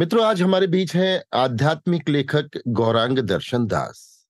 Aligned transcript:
मित्रों, 0.00 0.24
आज 0.24 0.42
हमारे 0.42 0.66
बीच 0.66 0.94
हैं 0.96 1.22
आध्यात्मिक 1.32 2.08
लेखक 2.08 2.50
गौरांग 2.68 3.18
दर्शन 3.18 3.66
दास। 3.66 4.26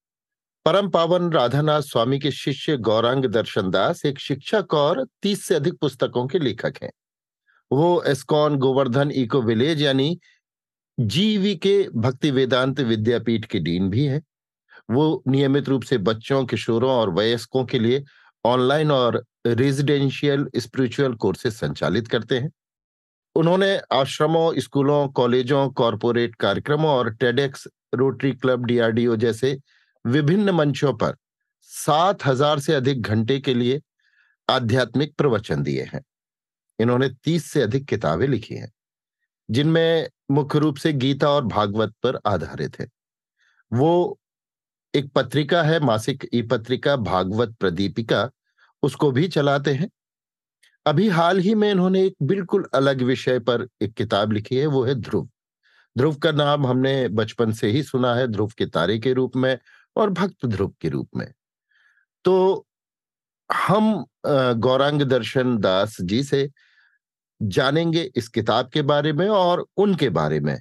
परम 0.65 0.89
पावन 0.91 1.31
राधानाथ 1.33 1.83
स्वामी 1.83 2.19
के 2.19 2.31
शिष्य 2.31 2.77
गौरांग 2.77 3.25
दर्शन 3.25 3.71
दास 3.71 4.05
एक 4.07 4.19
शिक्षक 4.19 4.75
और 4.75 5.07
तीस 5.23 5.45
से 5.45 5.55
अधिक 5.55 5.75
पुस्तकों 5.75 6.27
के 6.27 6.39
लेखक 6.39 6.83
हैं। 6.83 6.91
वो 7.73 8.03
एस्कॉन 8.03 8.57
गोवर्धन 8.57 9.11
इको 9.11 9.43
विलेज 9.43 9.83
यानी 9.83 10.19
जीवी 11.01 11.57
के 11.57 11.89
भक्ति 11.97 12.31
वेदांत 12.31 12.81
विद्यापीठ 12.81 13.45
के 13.45 13.59
डीन 13.59 13.91
भी 13.91 14.05
हैं। 14.05 14.23
वो 14.91 15.23
नियमित 15.29 15.69
रूप 15.69 15.83
से 15.83 15.99
बच्चों, 15.99 16.45
किशोरों 16.45 16.91
और 16.91 17.11
वयस्कों 17.11 17.65
के 17.65 17.79
लिए 17.79 18.05
ऑनलाइन 18.45 18.91
और 18.91 19.25
रेजिडेंशियल 19.47 20.49
स्पिरिचुअल 20.57 21.15
कोर्सेज 21.15 21.53
संचालित 21.53 22.09
करते 22.09 22.39
हैं। 22.39 22.51
उन्होंने 23.37 23.77
आश्रमों, 23.93 24.53
स्कूलों, 24.59 25.09
कॉलेजों, 25.09 25.69
कॉरपोरेट 25.71 26.35
कार्यक्रमों 26.37 26.91
और 26.91 27.15
टेडेक्स, 27.15 27.67
रोटरी 27.95 28.33
क्लब, 28.33 28.65
डीआरडीओ 28.65 29.17
जैसे 29.17 29.59
विभिन्न 30.05 30.51
मंचों 30.51 30.93
पर 30.95 31.17
सात 31.71 32.25
हज़ार 32.27 32.59
से 32.59 32.75
अधिक 32.75 33.03
घंटे 33.03 33.39
के 33.41 33.55
लिए 33.55 33.81
आध्यात्मिक 34.49 35.15
प्रवचन 35.19 35.63
दिए 35.63 35.83
हैं। 35.85 36.01
इन्होंने 36.79 37.09
तीस 37.25 37.45
से 37.45 37.63
अधिक 37.63 37.85
किताबें 37.85 38.27
लिखी 38.29 38.55
हैं, 38.55 38.71
जिनमें 39.49 40.09
मुख्य 40.31 40.59
रूप 40.59 40.77
से 40.77 40.93
गीता 40.95 41.31
और 41.31 41.45
भागवत 41.47 41.95
पर 42.03 42.19
आधारित 42.27 42.79
है। 42.81 42.87
वो 43.73 44.19
एक 44.95 45.11
पत्रिका 45.13 45.63
है, 45.63 45.81
मासिक 45.81 46.27
ई 46.35 46.43
पत्रिका 46.43 46.97
भागवत 46.99 47.55
प्रदीपिका, 47.61 48.29
उसको 48.83 49.11
भी 49.13 49.29
चलाते 49.29 49.73
हैं। 49.75 49.89
अभी 50.91 51.09
हाल 51.09 51.39
ही 51.39 51.55
में 51.55 51.71
इन्होंने 51.71 52.03
एक 52.05 52.15
बिल्कुल 52.23 52.65
अलग 52.75 53.03
विषय 53.03 53.39
पर 53.41 53.67
एक 53.83 53.93
किताब 53.95 54.33
लिखी 54.33 54.57
है, 54.57 54.67
वो 54.67 54.85
है 54.85 54.95
ध्रुव। 54.95 55.29
ध्रुव 55.97 56.15
का 56.17 56.33
नाम 56.33 56.67
हमने 56.67 57.09
बचपन 57.11 57.53
से 57.53 57.69
ही 57.71 57.83
सुना 57.83 58.15
है, 58.15 58.27
ध्रुव 58.27 58.53
के 58.59 58.67
तारे 58.67 58.99
के 58.99 59.13
रूप 59.13 59.37
में 59.37 59.57
और 59.97 60.11
भक्त 60.11 60.47
ध्रुव 60.47 60.73
के 60.81 60.89
रूप 60.89 61.09
में। 61.17 61.27
तो 62.25 62.67
हम 63.51 64.05
गौरांग 64.27 65.03
दर्शन 65.03 65.57
दास 65.59 65.97
जी 66.03 66.23
से 66.23 66.49
जानेंगे 67.41 68.03
इस 68.17 68.29
किताब 68.29 68.69
के 68.69 68.83
बारे 68.83 69.13
में 69.13 69.29
और 69.29 69.65
उनके 69.77 70.09
बारे 70.11 70.41
में। 70.41 70.57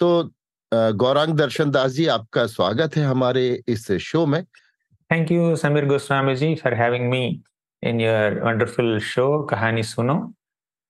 तो 0.00 0.30
गौरांग 0.72 1.34
दर्शन 1.34 1.70
दास 1.70 1.90
जी, 1.92 2.06
आपका 2.06 2.46
स्वागत 2.46 2.96
है 2.96 3.04
हमारे 3.04 3.62
इस 3.68 3.90
शो 3.92 4.24
में। 4.26 4.42
Thank 4.44 5.30
you 5.32 5.54
Sameer 5.56 5.86
Goswami 5.86 6.34
ji 6.36 6.54
for 6.54 6.74
having 6.74 7.08
me 7.10 7.40
in 7.82 8.00
your 8.00 8.40
wonderful 8.44 8.98
show 9.04 9.42
कहानी 9.50 9.82
सुनो 9.82 10.18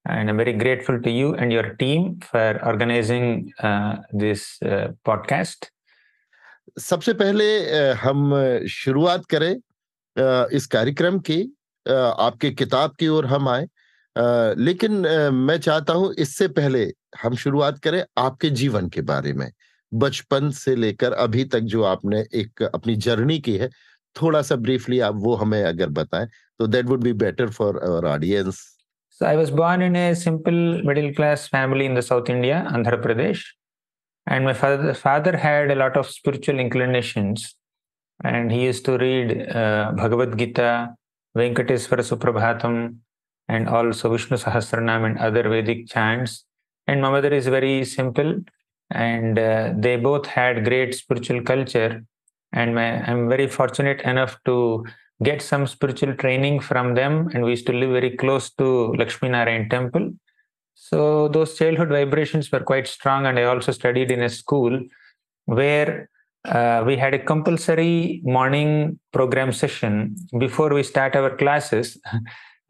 and 0.06 0.30
I'm 0.30 0.38
very 0.38 0.54
grateful 0.54 1.00
to 1.02 1.10
you 1.10 1.34
and 1.34 1.52
your 1.52 1.74
team 1.74 2.20
for 2.20 2.60
organizing 2.64 3.52
uh, 3.60 3.96
this 4.12 4.58
uh, 4.62 4.92
podcast. 5.04 5.66
सबसे 6.80 7.12
पहले 7.20 7.44
हम 8.00 8.34
शुरुआत 8.70 9.24
करें 9.30 9.54
इस 10.56 10.66
कार्यक्रम 10.72 11.18
की 11.28 11.40
आपके 11.86 12.50
किताब 12.50 12.94
की 13.00 13.08
ओर 13.08 13.26
हम 13.26 13.48
आए 13.48 13.66
लेकिन 14.58 14.92
मैं 15.34 15.58
चाहता 15.58 15.92
हूँ 15.92 16.12
इससे 16.18 16.48
पहले 16.58 16.84
हम 17.22 17.36
शुरुआत 17.36 17.78
करें 17.84 18.02
आपके 18.18 18.50
जीवन 18.60 18.88
के 18.88 19.00
बारे 19.10 19.32
में 19.32 19.50
बचपन 19.92 20.50
से 20.50 20.74
लेकर 20.76 21.12
अभी 21.24 21.44
तक 21.54 21.60
जो 21.74 21.82
आपने 21.84 22.24
एक 22.40 22.62
अपनी 22.62 22.96
जर्नी 23.06 23.38
की 23.38 23.56
है 23.56 23.70
थोड़ा 24.22 24.42
सा 24.42 24.56
ब्रीफली 24.56 25.00
आप 25.00 25.14
वो 25.16 25.34
हमें 25.34 25.62
अगर 25.64 25.88
बताएँ 26.00 26.26
तो 26.58 26.66
that 26.66 26.86
would 26.86 27.02
be 27.04 27.12
better 27.12 27.50
for 27.50 27.80
our 27.84 28.06
audience 28.06 28.78
a 29.96 30.14
simple 30.14 30.82
middle 30.84 31.12
class 31.12 31.48
family 31.48 31.84
in 31.84 31.94
the 31.94 32.02
South 32.02 32.28
India, 32.30 32.68
Andhra 32.70 33.02
Pradesh. 33.02 33.42
And 34.28 34.44
my 34.44 34.52
father, 34.52 34.94
father 34.94 35.36
had 35.36 35.70
a 35.70 35.74
lot 35.74 35.96
of 35.96 36.06
spiritual 36.08 36.60
inclinations. 36.60 37.56
And 38.22 38.52
he 38.52 38.62
used 38.64 38.84
to 38.84 38.98
read 38.98 39.50
uh, 39.50 39.92
Bhagavad 39.96 40.38
Gita, 40.38 40.94
Venkateswara 41.36 42.04
Suprabhatam, 42.10 42.98
and 43.48 43.68
also 43.68 44.10
Vishnu 44.10 44.36
Sahasranam 44.36 45.06
and 45.06 45.18
other 45.18 45.48
Vedic 45.48 45.88
chants. 45.88 46.44
And 46.86 47.02
my 47.02 47.10
mother 47.10 47.32
is 47.34 47.46
very 47.46 47.84
simple. 47.84 48.40
And 48.90 49.38
uh, 49.38 49.72
they 49.76 49.96
both 49.96 50.26
had 50.26 50.64
great 50.64 50.94
spiritual 50.94 51.42
culture. 51.42 52.04
And 52.52 52.74
my, 52.74 53.02
I'm 53.02 53.28
very 53.28 53.46
fortunate 53.46 54.00
enough 54.02 54.38
to 54.46 54.84
get 55.22 55.42
some 55.42 55.66
spiritual 55.66 56.14
training 56.14 56.60
from 56.60 56.94
them. 56.94 57.28
And 57.34 57.44
we 57.44 57.50
used 57.50 57.66
to 57.66 57.72
live 57.72 57.90
very 57.90 58.16
close 58.16 58.50
to 58.54 58.94
Lakshmi 58.94 59.28
Narayan 59.28 59.68
temple. 59.68 60.12
So 60.74 61.28
those 61.28 61.58
childhood 61.58 61.88
vibrations 61.88 62.50
were 62.50 62.60
quite 62.60 62.86
strong. 62.86 63.26
And 63.26 63.38
I 63.38 63.44
also 63.44 63.72
studied 63.72 64.10
in 64.10 64.22
a 64.22 64.28
school 64.28 64.80
where 65.46 66.08
uh, 66.44 66.84
we 66.86 66.96
had 66.96 67.14
a 67.14 67.18
compulsory 67.18 68.22
morning 68.24 68.98
program 69.12 69.52
session 69.52 70.16
before 70.38 70.72
we 70.72 70.82
start 70.82 71.16
our 71.16 71.36
classes. 71.36 71.98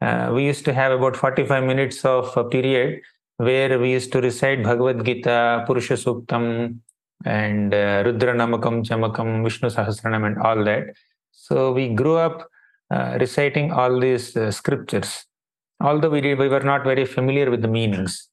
Uh, 0.01 0.31
we 0.33 0.45
used 0.45 0.63
to 0.63 0.73
have 0.73 0.93
about 0.93 1.13
45 1.13 1.61
minutes 1.65 2.05
of 2.05 2.31
a 2.37 2.43
period 2.45 3.01
where 3.35 3.77
we 3.77 3.91
used 3.91 4.13
to 4.13 4.21
recite 4.21 4.63
Bhagavad 4.63 5.03
Gita, 5.03 5.65
Purusha 5.67 5.95
Suktam, 5.95 6.79
and 7.25 7.73
uh, 7.73 8.03
Rudra 8.05 8.33
Namakam, 8.33 8.85
Chamakam, 8.87 9.43
Vishnu 9.43 9.69
Sahasranam, 9.69 10.25
and 10.25 10.37
all 10.39 10.63
that. 10.63 10.95
So 11.31 11.71
we 11.71 11.89
grew 11.89 12.17
up 12.17 12.47
uh, 12.91 13.17
reciting 13.19 13.71
all 13.71 13.99
these 13.99 14.35
uh, 14.35 14.51
scriptures 14.51 15.25
although 15.81 16.09
we, 16.09 16.21
did, 16.21 16.37
we 16.37 16.49
were 16.49 16.59
not 16.61 16.83
very 16.83 17.05
familiar 17.05 17.49
with 17.49 17.61
the 17.61 17.67
meanings. 17.67 18.29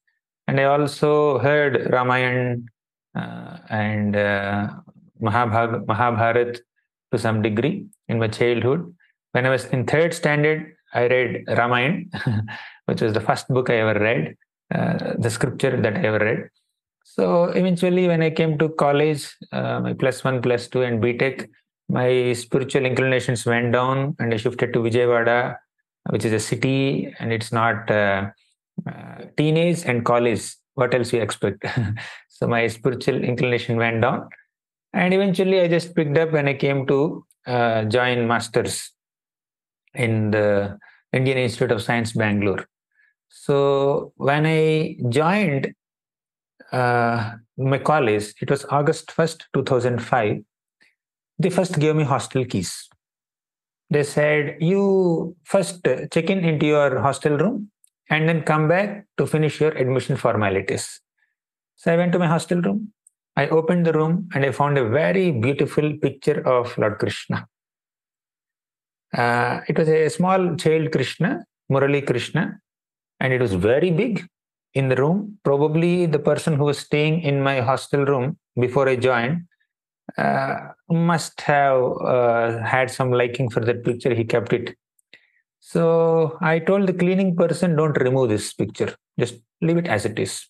And 0.47 0.59
I 0.59 0.65
also 0.65 1.39
heard 1.39 1.91
Ramayana 1.91 2.57
uh, 3.15 3.57
and 3.69 4.15
uh, 4.15 4.69
Mahabharat 5.19 6.59
to 7.11 7.17
some 7.17 7.41
degree 7.41 7.85
in 8.07 8.19
my 8.19 8.27
childhood. 8.27 8.93
When 9.31 9.45
I 9.45 9.49
was 9.49 9.65
in 9.65 9.85
third 9.85 10.13
standard, 10.13 10.73
I 10.93 11.07
read 11.07 11.43
Ramayana, 11.47 12.05
which 12.85 13.01
was 13.01 13.13
the 13.13 13.21
first 13.21 13.47
book 13.49 13.69
I 13.69 13.75
ever 13.75 13.99
read, 13.99 14.35
uh, 14.73 15.13
the 15.17 15.29
scripture 15.29 15.79
that 15.81 15.95
I 15.95 16.01
ever 16.01 16.19
read. 16.19 16.49
So 17.19 17.45
eventually, 17.45 18.07
when 18.07 18.21
I 18.21 18.29
came 18.29 18.57
to 18.59 18.69
college, 18.69 19.35
uh, 19.51 19.79
my 19.79 19.93
plus 19.93 20.23
one, 20.23 20.41
plus 20.41 20.67
two, 20.67 20.83
and 20.83 21.01
BTech, 21.01 21.47
my 21.89 22.33
spiritual 22.33 22.85
inclinations 22.85 23.45
went 23.45 23.71
down, 23.71 24.15
and 24.19 24.33
I 24.33 24.37
shifted 24.37 24.73
to 24.73 24.79
Vijayawada 24.79 25.57
which 26.09 26.25
is 26.25 26.33
a 26.33 26.39
city 26.39 27.13
and 27.19 27.31
it's 27.33 27.51
not 27.51 27.89
uh, 27.91 28.29
uh, 28.87 29.17
teenage 29.35 29.83
and 29.85 30.05
college. 30.05 30.55
What 30.75 30.93
else 30.93 31.11
you 31.13 31.21
expect? 31.21 31.65
so 32.29 32.47
my 32.47 32.67
spiritual 32.67 33.23
inclination 33.23 33.77
went 33.77 34.01
down. 34.01 34.29
And 34.93 35.13
eventually 35.13 35.59
I 35.59 35.67
just 35.67 35.95
picked 35.95 36.17
up 36.17 36.31
when 36.31 36.47
I 36.47 36.53
came 36.53 36.85
to 36.87 37.25
uh, 37.45 37.83
join 37.85 38.27
masters 38.27 38.91
in 39.93 40.31
the 40.31 40.77
Indian 41.13 41.37
Institute 41.37 41.71
of 41.71 41.81
Science, 41.81 42.13
Bangalore. 42.13 42.67
So 43.29 44.13
when 44.15 44.45
I 44.45 44.97
joined 45.09 45.73
uh, 46.71 47.31
my 47.57 47.77
college, 47.77 48.33
it 48.41 48.49
was 48.49 48.65
August 48.65 49.07
1st, 49.15 49.43
2005. 49.53 50.43
They 51.39 51.49
first 51.49 51.79
gave 51.79 51.95
me 51.95 52.03
hostel 52.03 52.45
keys. 52.45 52.89
They 53.89 54.03
said 54.03 54.57
you 54.59 55.35
first 55.43 55.83
check 56.11 56.29
in 56.29 56.43
into 56.43 56.65
your 56.65 56.99
hostel 56.99 57.37
room 57.37 57.71
and 58.09 58.27
then 58.27 58.41
come 58.41 58.67
back 58.67 59.05
to 59.17 59.25
finish 59.25 59.61
your 59.61 59.71
admission 59.71 60.17
formalities. 60.17 60.99
So 61.75 61.93
i 61.93 61.97
went 61.97 62.11
to 62.13 62.19
my 62.19 62.27
hostel 62.27 62.61
room. 62.61 62.91
I 63.35 63.47
opened 63.47 63.85
the 63.85 63.93
room 63.93 64.27
and 64.33 64.43
i 64.43 64.51
found 64.51 64.77
a 64.77 64.89
very 64.89 65.31
beautiful 65.31 65.93
picture 66.01 66.45
of 66.45 66.77
lord 66.77 66.97
krishna. 66.99 67.47
Uh, 69.13 69.61
it 69.69 69.77
was 69.77 69.87
a 69.87 70.09
small 70.09 70.55
child 70.55 70.91
krishna 70.91 71.45
murali 71.71 72.05
krishna 72.05 72.59
and 73.21 73.31
it 73.31 73.39
was 73.39 73.53
very 73.53 73.91
big 73.91 74.27
in 74.73 74.89
the 74.89 74.95
room 74.95 75.37
probably 75.43 76.05
the 76.05 76.19
person 76.19 76.55
who 76.55 76.65
was 76.65 76.79
staying 76.79 77.21
in 77.21 77.41
my 77.41 77.59
hostel 77.61 78.05
room 78.05 78.37
before 78.59 78.87
i 78.89 78.95
joined 78.95 79.41
uh, 80.17 80.55
must 80.89 81.41
have 81.41 81.81
uh, 82.01 82.63
had 82.63 82.89
some 82.89 83.11
liking 83.11 83.49
for 83.49 83.59
that 83.59 83.83
picture. 83.83 84.13
He 84.13 84.23
kept 84.23 84.53
it. 84.53 84.75
So 85.59 86.37
I 86.41 86.59
told 86.59 86.87
the 86.87 86.93
cleaning 86.93 87.35
person, 87.35 87.75
don't 87.75 87.99
remove 87.99 88.29
this 88.29 88.53
picture. 88.53 88.95
Just 89.19 89.35
leave 89.61 89.77
it 89.77 89.87
as 89.87 90.05
it 90.05 90.17
is. 90.17 90.47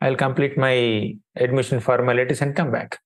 I'll 0.00 0.16
complete 0.16 0.56
my 0.56 1.14
admission 1.36 1.80
formalities 1.80 2.40
and 2.40 2.54
come 2.54 2.70
back. 2.70 2.98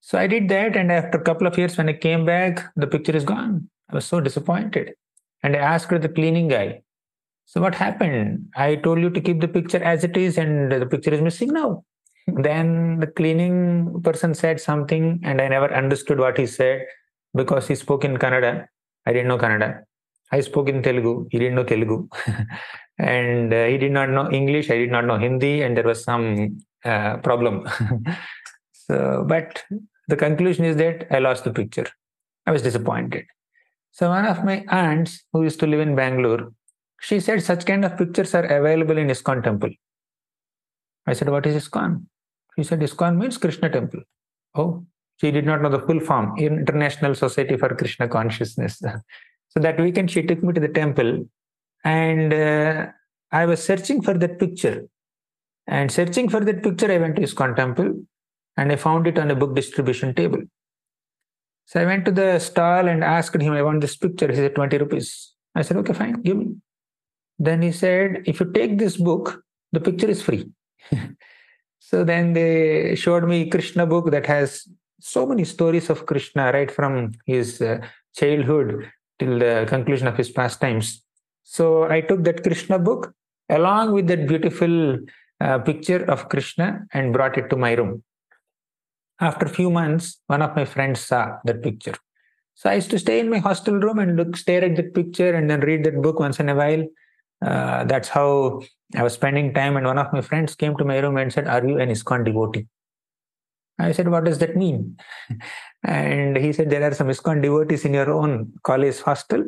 So 0.00 0.18
I 0.18 0.26
did 0.26 0.48
that. 0.48 0.76
And 0.76 0.90
after 0.90 1.18
a 1.18 1.22
couple 1.22 1.46
of 1.46 1.58
years, 1.58 1.76
when 1.76 1.88
I 1.88 1.92
came 1.92 2.24
back, 2.24 2.72
the 2.76 2.86
picture 2.86 3.14
is 3.14 3.24
gone. 3.24 3.68
I 3.90 3.96
was 3.96 4.06
so 4.06 4.20
disappointed. 4.20 4.94
And 5.42 5.54
I 5.54 5.60
asked 5.60 5.90
the 5.90 6.08
cleaning 6.08 6.48
guy, 6.48 6.82
So 7.50 7.62
what 7.62 7.74
happened? 7.74 8.50
I 8.56 8.76
told 8.76 9.00
you 9.00 9.08
to 9.08 9.20
keep 9.22 9.40
the 9.40 9.48
picture 9.48 9.82
as 9.82 10.04
it 10.04 10.18
is, 10.18 10.36
and 10.36 10.70
the 10.70 10.84
picture 10.84 11.14
is 11.14 11.22
missing 11.22 11.48
now. 11.48 11.82
Then 12.26 13.00
the 13.00 13.06
cleaning 13.06 14.02
person 14.02 14.34
said 14.34 14.60
something, 14.60 15.18
and 15.24 15.40
I 15.40 15.48
never 15.48 15.72
understood 15.72 16.18
what 16.18 16.36
he 16.36 16.46
said 16.46 16.82
because 17.34 17.66
he 17.66 17.74
spoke 17.74 18.04
in 18.04 18.18
Kannada. 18.18 18.66
I 19.06 19.14
didn't 19.14 19.28
know 19.28 19.38
Kannada. 19.38 19.80
I 20.30 20.40
spoke 20.40 20.68
in 20.68 20.82
Telugu. 20.82 21.26
He 21.30 21.38
didn't 21.38 21.54
know 21.54 21.64
Telugu. 21.64 22.06
and 22.98 23.54
uh, 23.54 23.64
he 23.64 23.78
did 23.78 23.92
not 23.92 24.10
know 24.10 24.30
English. 24.30 24.70
I 24.70 24.76
did 24.76 24.90
not 24.90 25.06
know 25.06 25.16
Hindi. 25.16 25.62
And 25.62 25.74
there 25.74 25.84
was 25.84 26.04
some 26.04 26.58
uh, 26.84 27.16
problem. 27.28 27.66
so, 28.72 29.24
but 29.26 29.64
the 30.08 30.16
conclusion 30.16 30.66
is 30.66 30.76
that 30.76 31.06
I 31.10 31.18
lost 31.20 31.44
the 31.44 31.54
picture. 31.54 31.86
I 32.46 32.50
was 32.50 32.60
disappointed. 32.60 33.24
So 33.92 34.10
one 34.10 34.26
of 34.26 34.44
my 34.44 34.66
aunts 34.68 35.24
who 35.32 35.44
used 35.44 35.60
to 35.60 35.66
live 35.66 35.80
in 35.80 35.96
Bangalore, 35.96 36.52
she 37.00 37.20
said 37.20 37.42
such 37.42 37.64
kind 37.64 37.84
of 37.84 37.96
pictures 37.96 38.34
are 38.34 38.44
available 38.44 38.98
in 38.98 39.08
ISKCON 39.08 39.42
temple. 39.42 39.70
I 41.06 41.12
said, 41.12 41.28
what 41.30 41.46
is 41.46 41.68
ISKCON? 41.68 42.04
She 42.56 42.64
said, 42.64 42.80
ISKCON 42.80 43.16
means 43.16 43.38
Krishna 43.38 43.70
temple. 43.70 44.00
Oh, 44.54 44.84
she 45.16 45.30
did 45.30 45.46
not 45.46 45.62
know 45.62 45.68
the 45.68 45.80
full 45.80 46.00
form, 46.00 46.36
International 46.38 47.14
Society 47.14 47.56
for 47.56 47.74
Krishna 47.74 48.08
Consciousness. 48.08 48.78
so 49.48 49.60
that 49.60 49.80
weekend 49.80 50.10
she 50.10 50.22
took 50.22 50.42
me 50.42 50.52
to 50.52 50.60
the 50.60 50.68
temple 50.68 51.28
and 51.84 52.32
uh, 52.32 52.86
I 53.30 53.46
was 53.46 53.62
searching 53.62 54.02
for 54.02 54.14
that 54.14 54.38
picture. 54.38 54.86
And 55.66 55.92
searching 55.92 56.28
for 56.28 56.40
that 56.40 56.62
picture, 56.62 56.90
I 56.90 56.98
went 56.98 57.16
to 57.16 57.22
ISKCON 57.22 57.54
temple 57.56 57.92
and 58.56 58.72
I 58.72 58.76
found 58.76 59.06
it 59.06 59.18
on 59.18 59.30
a 59.30 59.36
book 59.36 59.54
distribution 59.54 60.14
table. 60.14 60.40
So 61.66 61.80
I 61.80 61.84
went 61.84 62.06
to 62.06 62.10
the 62.10 62.38
stall 62.38 62.88
and 62.88 63.04
asked 63.04 63.40
him, 63.40 63.52
I 63.52 63.62
want 63.62 63.82
this 63.82 63.96
picture. 63.96 64.28
He 64.28 64.36
said, 64.36 64.54
20 64.54 64.78
rupees. 64.78 65.34
I 65.54 65.62
said, 65.62 65.76
okay, 65.76 65.92
fine, 65.92 66.22
give 66.22 66.36
me. 66.36 66.56
Then 67.38 67.62
he 67.62 67.72
said, 67.72 68.22
if 68.26 68.40
you 68.40 68.52
take 68.52 68.78
this 68.78 68.96
book, 68.96 69.42
the 69.72 69.80
picture 69.80 70.08
is 70.08 70.22
free. 70.22 70.50
so 71.78 72.04
then 72.04 72.32
they 72.32 72.94
showed 72.96 73.24
me 73.24 73.48
Krishna 73.48 73.86
book 73.86 74.10
that 74.10 74.26
has 74.26 74.66
so 75.00 75.26
many 75.26 75.44
stories 75.44 75.90
of 75.90 76.06
Krishna, 76.06 76.50
right 76.52 76.70
from 76.70 77.12
his 77.26 77.60
uh, 77.62 77.78
childhood 78.16 78.90
till 79.18 79.38
the 79.38 79.66
conclusion 79.68 80.06
of 80.06 80.16
his 80.16 80.30
pastimes. 80.30 81.04
So 81.44 81.84
I 81.84 82.00
took 82.00 82.24
that 82.24 82.42
Krishna 82.42 82.78
book 82.78 83.14
along 83.48 83.92
with 83.92 84.06
that 84.08 84.26
beautiful 84.26 84.98
uh, 85.40 85.58
picture 85.60 86.04
of 86.10 86.28
Krishna 86.28 86.86
and 86.92 87.12
brought 87.12 87.38
it 87.38 87.48
to 87.50 87.56
my 87.56 87.72
room. 87.74 88.02
After 89.20 89.46
a 89.46 89.48
few 89.48 89.70
months, 89.70 90.20
one 90.26 90.42
of 90.42 90.54
my 90.54 90.64
friends 90.64 91.00
saw 91.00 91.38
that 91.44 91.62
picture. 91.62 91.94
So 92.54 92.70
I 92.70 92.74
used 92.74 92.90
to 92.90 92.98
stay 92.98 93.20
in 93.20 93.30
my 93.30 93.38
hostel 93.38 93.74
room 93.74 93.98
and 93.98 94.16
look, 94.16 94.36
stare 94.36 94.64
at 94.64 94.76
that 94.76 94.94
picture 94.94 95.32
and 95.34 95.48
then 95.48 95.60
read 95.60 95.84
that 95.84 96.02
book 96.02 96.18
once 96.18 96.40
in 96.40 96.48
a 96.48 96.54
while. 96.54 96.84
Uh, 97.40 97.84
that's 97.84 98.08
how 98.08 98.62
I 98.96 99.02
was 99.02 99.14
spending 99.14 99.54
time. 99.54 99.76
And 99.76 99.86
one 99.86 99.98
of 99.98 100.12
my 100.12 100.20
friends 100.20 100.54
came 100.54 100.76
to 100.76 100.84
my 100.84 100.98
room 100.98 101.16
and 101.16 101.32
said, 101.32 101.46
Are 101.46 101.64
you 101.66 101.78
an 101.78 101.88
ISKCON 101.88 102.24
devotee? 102.24 102.66
I 103.78 103.92
said, 103.92 104.08
What 104.08 104.24
does 104.24 104.38
that 104.38 104.56
mean? 104.56 104.96
and 105.84 106.36
he 106.36 106.52
said, 106.52 106.70
There 106.70 106.82
are 106.82 106.94
some 106.94 107.08
ISKCON 107.08 107.42
devotees 107.42 107.84
in 107.84 107.94
your 107.94 108.12
own 108.12 108.52
college 108.64 109.00
hostel. 109.00 109.44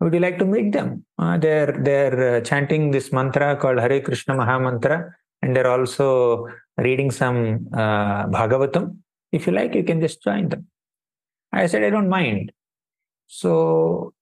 Would 0.00 0.12
you 0.12 0.20
like 0.20 0.38
to 0.38 0.44
meet 0.44 0.72
them? 0.72 1.04
Uh, 1.18 1.38
they're 1.38 1.72
they're 1.72 2.36
uh, 2.36 2.40
chanting 2.42 2.90
this 2.90 3.12
mantra 3.12 3.56
called 3.56 3.78
Hare 3.78 4.00
Krishna 4.02 4.34
Maha 4.34 4.60
Mantra, 4.60 5.14
and 5.40 5.56
they're 5.56 5.70
also 5.70 6.46
reading 6.76 7.10
some 7.10 7.66
uh, 7.72 8.26
Bhagavatam. 8.26 8.98
If 9.32 9.46
you 9.46 9.54
like, 9.54 9.74
you 9.74 9.84
can 9.84 10.00
just 10.00 10.22
join 10.22 10.50
them. 10.50 10.66
I 11.52 11.66
said, 11.66 11.82
I 11.82 11.90
don't 11.90 12.10
mind. 12.10 12.52
So 13.26 14.12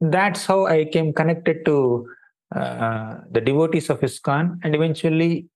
that's 0.00 0.46
how 0.46 0.66
I 0.66 0.86
came 0.86 1.12
connected 1.12 1.64
to 1.66 2.08
the 2.52 3.40
devotees 3.44 3.90
of 3.90 4.00
ISKCON, 4.00 4.60
and 4.62 4.74
eventually 4.74 5.48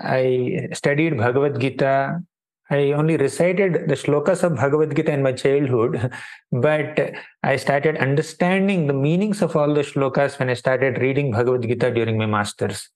I 0.00 0.68
studied 0.72 1.16
Bhagavad 1.16 1.60
Gita. 1.60 2.22
I 2.68 2.92
only 2.92 3.16
recited 3.16 3.88
the 3.88 3.94
shlokas 3.94 4.42
of 4.42 4.56
Bhagavad 4.56 4.94
Gita 4.94 5.12
in 5.12 5.22
my 5.22 5.32
childhood, 5.32 6.12
but 6.52 7.12
I 7.42 7.56
started 7.56 7.96
understanding 7.98 8.86
the 8.86 8.92
meanings 8.92 9.40
of 9.40 9.54
all 9.56 9.72
the 9.72 9.82
shlokas 9.82 10.38
when 10.38 10.50
I 10.50 10.54
started 10.54 10.98
reading 10.98 11.30
Bhagavad 11.30 11.62
Gita 11.62 11.90
during 11.90 12.18
my 12.18 12.26
masters. 12.26 12.90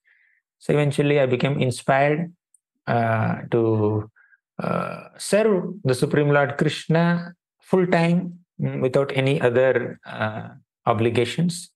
So 0.58 0.72
eventually 0.72 1.20
I 1.20 1.26
became 1.26 1.58
inspired 1.58 2.32
uh, 2.86 3.42
to 3.50 4.10
uh, 4.62 5.08
serve 5.16 5.74
the 5.84 5.94
Supreme 5.94 6.28
Lord 6.28 6.58
Krishna 6.58 7.34
full 7.62 7.86
time 7.86 8.40
mm, 8.60 8.80
without 8.80 9.10
any 9.14 9.40
other 9.40 10.00
uh, 10.04 10.48
obligations. 10.84 11.70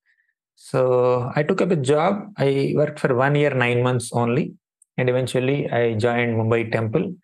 So 0.55 1.31
I 1.35 1.43
took 1.43 1.61
up 1.61 1.71
a 1.71 1.77
job. 1.77 2.33
I 2.39 2.73
worked 2.77 2.99
for 2.99 3.15
one 3.15 3.35
year, 3.35 3.51
nine 3.55 3.83
months 3.83 4.11
only. 4.12 4.55
And 4.97 5.09
eventually 5.09 5.71
I 5.71 5.95
joined 5.95 6.37
Mumbai 6.37 6.71
Temple. 6.71 7.15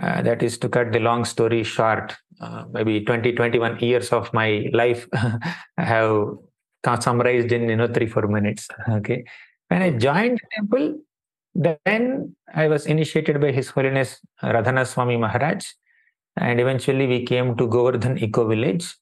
Uh, 0.00 0.22
that 0.22 0.42
is 0.42 0.56
to 0.58 0.68
cut 0.68 0.92
the 0.92 1.00
long 1.00 1.24
story 1.24 1.62
short, 1.62 2.14
uh, 2.40 2.64
maybe 2.70 3.04
20, 3.04 3.32
21 3.32 3.80
years 3.80 4.12
of 4.12 4.32
my 4.32 4.66
life 4.72 5.06
I 5.12 5.38
have 5.78 6.28
summarized 7.00 7.52
in 7.52 7.68
you 7.68 7.76
know 7.76 7.88
three, 7.88 8.06
four 8.06 8.26
minutes. 8.28 8.68
Okay. 8.88 9.24
When 9.68 9.82
I 9.82 9.90
joined 9.90 10.38
the 10.38 10.46
temple, 10.56 11.00
then 11.54 12.34
I 12.54 12.68
was 12.68 12.86
initiated 12.86 13.40
by 13.40 13.52
His 13.52 13.68
Holiness 13.68 14.20
Radhanath 14.42 14.88
Swami 14.88 15.16
Maharaj. 15.16 15.64
And 16.36 16.60
eventually 16.60 17.06
we 17.06 17.24
came 17.24 17.56
to 17.56 17.68
Govardhan 17.68 18.18
Eco 18.18 18.48
Village, 18.48 18.96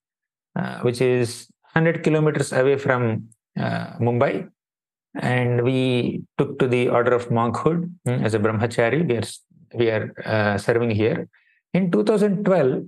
uh, 0.56 0.80
which 0.80 1.00
is 1.00 1.48
100 1.72 2.02
kilometers 2.02 2.52
away 2.52 2.76
from 2.76 3.28
uh, 3.58 3.96
Mumbai. 4.00 4.48
And 5.20 5.62
we 5.62 6.22
took 6.36 6.58
to 6.58 6.68
the 6.68 6.88
order 6.88 7.12
of 7.12 7.28
monkhood 7.28 7.90
mm, 8.06 8.24
as 8.24 8.34
a 8.34 8.38
brahmachari. 8.38 9.06
We 9.08 9.16
are, 9.16 9.28
we 9.74 9.90
are 9.90 10.12
uh, 10.24 10.58
serving 10.58 10.90
here. 10.90 11.28
In 11.74 11.90
2012, 11.90 12.84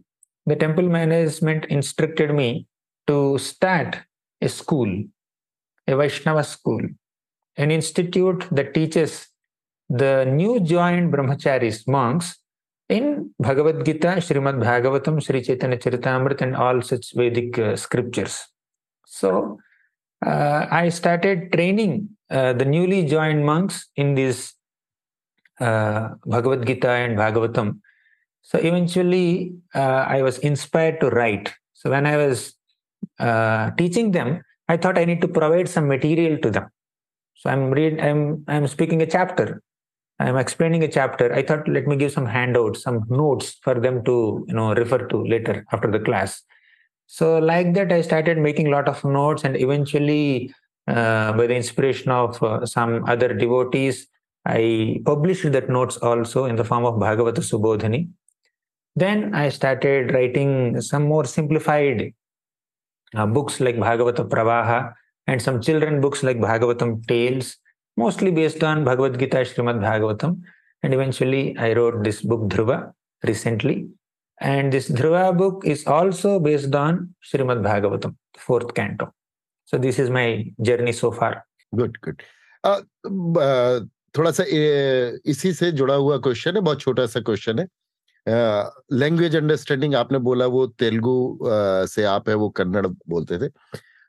the 0.46 0.56
temple 0.56 0.88
management 0.88 1.66
instructed 1.66 2.34
me 2.34 2.66
to 3.06 3.38
start 3.38 3.98
a 4.40 4.48
school, 4.48 5.04
a 5.86 5.96
Vaishnava 5.96 6.44
school, 6.44 6.82
an 7.56 7.70
institute 7.70 8.46
that 8.50 8.72
teaches 8.74 9.28
the 9.88 10.24
new 10.24 10.60
joined 10.60 11.12
brahmacharis, 11.12 11.86
monks, 11.88 12.36
in 12.88 13.32
Bhagavad 13.38 13.84
Gita, 13.84 14.08
Srimad 14.18 14.58
Bhagavatam, 14.58 15.22
Sri 15.22 15.42
Chaitanya 15.42 15.78
Charitamrita, 15.78 16.42
and 16.42 16.56
all 16.56 16.82
such 16.82 17.12
Vedic 17.14 17.56
uh, 17.58 17.76
scriptures. 17.76 18.46
So 19.06 19.58
uh, 20.24 20.66
I 20.70 20.88
started 20.88 21.52
training 21.52 22.10
uh, 22.30 22.52
the 22.52 22.64
newly 22.64 23.04
joined 23.04 23.44
monks 23.44 23.88
in 23.96 24.14
this 24.14 24.54
uh, 25.60 26.10
Bhagavad 26.24 26.66
Gita 26.66 26.90
and 26.90 27.18
Bhagavatam. 27.18 27.80
So 28.42 28.58
eventually, 28.58 29.54
uh, 29.74 30.04
I 30.08 30.22
was 30.22 30.38
inspired 30.38 31.00
to 31.00 31.10
write. 31.10 31.52
So 31.72 31.90
when 31.90 32.06
I 32.06 32.16
was 32.16 32.54
uh, 33.18 33.70
teaching 33.72 34.12
them, 34.12 34.42
I 34.68 34.76
thought 34.76 34.98
I 34.98 35.04
need 35.04 35.20
to 35.22 35.28
provide 35.28 35.68
some 35.68 35.88
material 35.88 36.38
to 36.38 36.50
them. 36.50 36.68
So 37.34 37.50
I'm 37.50 37.70
read, 37.70 38.00
I'm 38.00 38.44
I'm 38.48 38.66
speaking 38.66 39.02
a 39.02 39.06
chapter. 39.06 39.62
I'm 40.18 40.36
explaining 40.36 40.84
a 40.84 40.88
chapter. 40.88 41.32
I 41.32 41.42
thought 41.42 41.66
let 41.66 41.86
me 41.86 41.96
give 41.96 42.12
some 42.12 42.26
handouts, 42.26 42.82
some 42.82 43.04
notes 43.08 43.56
for 43.62 43.80
them 43.80 44.04
to 44.04 44.44
you 44.46 44.54
know 44.54 44.74
refer 44.74 45.06
to 45.08 45.24
later 45.24 45.64
after 45.72 45.90
the 45.90 46.00
class. 46.00 46.42
So 47.12 47.40
like 47.40 47.74
that, 47.74 47.90
I 47.90 48.02
started 48.02 48.38
making 48.38 48.68
a 48.68 48.70
lot 48.70 48.86
of 48.88 49.04
notes, 49.04 49.42
and 49.42 49.56
eventually, 49.56 50.54
uh, 50.86 51.32
by 51.32 51.48
the 51.48 51.56
inspiration 51.56 52.12
of 52.12 52.40
uh, 52.40 52.64
some 52.64 53.04
other 53.08 53.34
devotees, 53.34 54.06
I 54.46 55.00
published 55.04 55.50
that 55.50 55.68
notes 55.68 55.96
also 55.96 56.44
in 56.44 56.54
the 56.54 56.62
form 56.62 56.84
of 56.84 57.00
Bhagavata 57.00 57.42
Subodhini. 57.42 58.10
Then 58.94 59.34
I 59.34 59.48
started 59.48 60.14
writing 60.14 60.80
some 60.80 61.02
more 61.02 61.24
simplified 61.24 62.14
uh, 63.16 63.26
books 63.26 63.58
like 63.58 63.74
Bhagavata 63.74 64.28
Pravaha 64.28 64.94
and 65.26 65.42
some 65.42 65.60
children 65.60 66.00
books 66.00 66.22
like 66.22 66.38
Bhagavatam 66.38 67.04
Tales, 67.08 67.56
mostly 67.96 68.30
based 68.30 68.62
on 68.62 68.84
Bhagavad 68.84 69.18
Gita, 69.18 69.38
Srimad 69.38 69.80
Bhagavatam. 69.80 70.42
And 70.84 70.94
eventually, 70.94 71.58
I 71.58 71.72
wrote 71.72 72.04
this 72.04 72.22
book 72.22 72.42
Dhruva 72.42 72.92
recently. 73.24 73.88
And 74.40 74.72
this 74.72 74.88
Dhruva 74.88 75.36
book 75.36 75.64
is 75.66 75.86
also 75.86 76.40
based 76.40 76.74
on 76.74 77.14
Srimad 77.22 77.62
Bhagavatam, 77.62 78.16
the 78.34 78.40
fourth 78.40 78.74
canto. 78.74 79.12
So 79.66 79.76
this 79.76 79.98
is 79.98 80.08
my 80.08 80.46
journey 80.62 80.92
so 80.92 81.12
far. 81.12 81.44
Good, 81.72 82.00
good. 82.00 82.22
Uh, 82.64 82.80
uh, 83.38 83.80
थोड़ा 84.16 84.30
सा 84.30 84.44
इसी 85.30 85.52
से 85.52 85.70
जुड़ा 85.72 85.94
हुआ 85.94 86.16
question 86.18 86.54
है 86.54 86.60
बहुत 86.60 86.80
छोटा 86.80 87.04
सा 87.06 87.20
क्वेश्चन 87.20 87.58
है 87.58 87.66
लैंग्वेज 88.92 89.32
uh, 89.32 89.40
अंडरस्टैंडिंग 89.40 89.94
आपने 89.94 90.18
बोला 90.18 90.46
वो 90.46 90.66
तेलुगु 90.78 91.14
uh, 91.42 91.86
से 91.88 92.04
आप 92.04 92.28
है 92.28 92.34
वो 92.34 92.48
कन्नड़ 92.58 92.86
बोलते 92.86 93.38
थे 93.38 93.48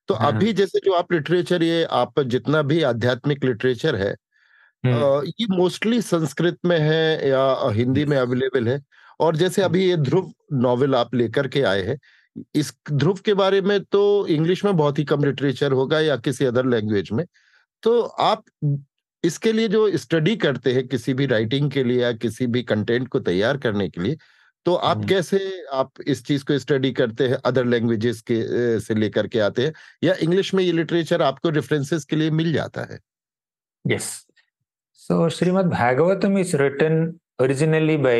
तो 0.08 0.14
हाँ. 0.14 0.32
अभी 0.32 0.54
जैसे 0.54 0.80
जो 0.86 0.94
आप 0.94 1.12
लिटरेचर 1.14 1.64
ये 1.64 1.84
आप 2.00 2.20
जितना 2.20 2.62
भी 2.72 2.82
आध्यात्मिक 2.84 3.44
लिटरेचर 3.46 3.96
है 3.96 4.14
uh, 4.14 5.24
ये 5.40 5.48
मोस्टली 5.56 6.02
संस्कृत 6.02 6.58
में 6.66 6.80
है 6.80 7.30
या 7.30 7.70
हिंदी 7.76 8.06
में 8.06 8.18
अवेलेबल 8.18 8.68
है 8.68 8.82
और 9.22 9.36
जैसे 9.36 9.62
अभी 9.62 9.86
ये 9.86 9.98
ध्रुव 9.98 10.32
नॉवेल 10.54 10.96
आप 10.96 11.16
लेकर 11.16 11.48
के 11.48 11.62
आए 11.62 11.82
हैं 11.84 11.98
इस 12.56 12.74
ध्रुव 12.92 13.20
के 13.26 13.34
बारे 13.34 13.62
में 13.62 13.80
तो 13.84 14.28
इंग्लिश 14.28 14.66
में 14.66 14.76
बहुत 14.78 15.00
ही 15.00 15.04
कम 15.04 15.24
लिटरेचर 15.24 15.72
होगा 15.72 16.00
या 16.00 16.18
किसी 16.18 16.46
अदर 16.46 16.66
लैंग्वेज 16.66 17.12
में। 17.12 17.26
तो 17.84 18.02
आप 18.02 18.44
इसके 19.24 19.52
लिए 19.52 19.68
जो 19.68 19.98
स्टडी 19.98 20.36
करते 20.36 20.74
हैं 20.74 20.88
किसी 20.88 21.14
भी 21.14 21.26
राइटिंग 21.26 21.72
के 21.72 21.84
लिए 21.84 22.02
या 22.02 22.12
किसी 22.12 22.48
भी 22.48 22.64
कंटेंट 22.64 23.08
को 23.08 23.20
तैयार 23.20 23.58
करने 23.58 23.90
के 23.90 24.02
लिए 24.02 24.18
तो 24.66 24.74
आप 24.76 25.06
कैसे 25.10 25.40
आप 25.74 26.02
इस 26.08 26.24
चीज़ 26.26 26.44
को 26.46 26.58
स्टडी 26.60 26.92
करते 26.92 27.28
हैं 27.28 27.38
अदर 27.46 27.66
लैंग्वेजेस 27.66 28.22
के 28.22 28.80
से 28.80 28.96
लेकर 28.96 29.28
के 29.28 29.40
आते 29.40 29.66
हैं 29.66 29.74
या 30.04 30.14
इंग्लिश 30.22 30.54
में 30.54 30.64
ये 30.64 30.72
लिटरेचर 30.72 31.22
आपको 31.22 31.50
रेफरेंसेस 31.50 32.06
के 32.06 32.16
लिए 32.16 32.32
मिल 32.32 32.54
जाता 32.54 32.82
है? 32.92 33.00
Yes 33.86 34.10
so 34.94 35.30
Shrimad 35.30 35.70
Bhagavatam 35.70 36.38
is 36.38 36.56
written 36.58 37.20
originally 37.42 37.98
by 37.98 38.20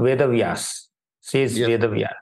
Vedavyas, 0.00 0.88
says 1.20 1.58
Yes. 1.58 1.68
Vedavyas. 1.68 2.14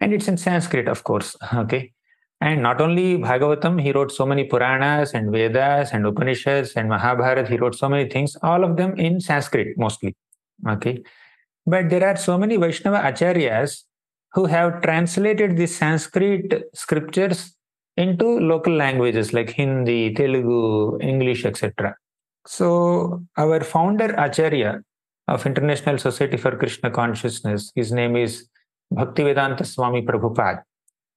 And 0.00 0.12
it's 0.12 0.28
in 0.28 0.36
Sanskrit, 0.36 0.88
of 0.88 1.04
course. 1.04 1.36
Okay. 1.54 1.92
And 2.40 2.62
not 2.62 2.80
only 2.80 3.18
Bhagavatam, 3.18 3.82
he 3.82 3.90
wrote 3.90 4.12
so 4.12 4.24
many 4.24 4.44
Puranas 4.44 5.12
and 5.12 5.32
Vedas 5.32 5.90
and 5.92 6.06
Upanishads 6.06 6.74
and 6.74 6.88
Mahabharata. 6.88 7.44
He 7.48 7.56
wrote 7.56 7.74
so 7.74 7.88
many 7.88 8.08
things, 8.08 8.36
all 8.42 8.62
of 8.62 8.76
them 8.76 8.96
in 8.96 9.20
Sanskrit 9.20 9.76
mostly. 9.76 10.14
Okay. 10.68 11.02
But 11.66 11.90
there 11.90 12.06
are 12.08 12.16
so 12.16 12.38
many 12.38 12.56
Vaishnava 12.56 12.98
acharyas 12.98 13.82
who 14.34 14.46
have 14.46 14.82
translated 14.82 15.56
the 15.56 15.66
Sanskrit 15.66 16.70
scriptures 16.74 17.56
into 17.96 18.38
local 18.38 18.72
languages 18.72 19.32
like 19.32 19.50
Hindi, 19.50 20.14
Telugu, 20.14 20.98
English, 21.00 21.44
etc. 21.44 21.96
So, 22.46 23.22
our 23.36 23.60
founder 23.60 24.14
Acharya 24.16 24.80
of 25.28 25.46
International 25.46 25.98
Society 25.98 26.36
for 26.36 26.56
Krishna 26.56 26.90
Consciousness, 26.90 27.70
his 27.74 27.92
name 27.92 28.16
is 28.16 28.48
Bhaktivedanta 28.92 29.64
Swami 29.66 30.02
Prabhupada. 30.02 30.62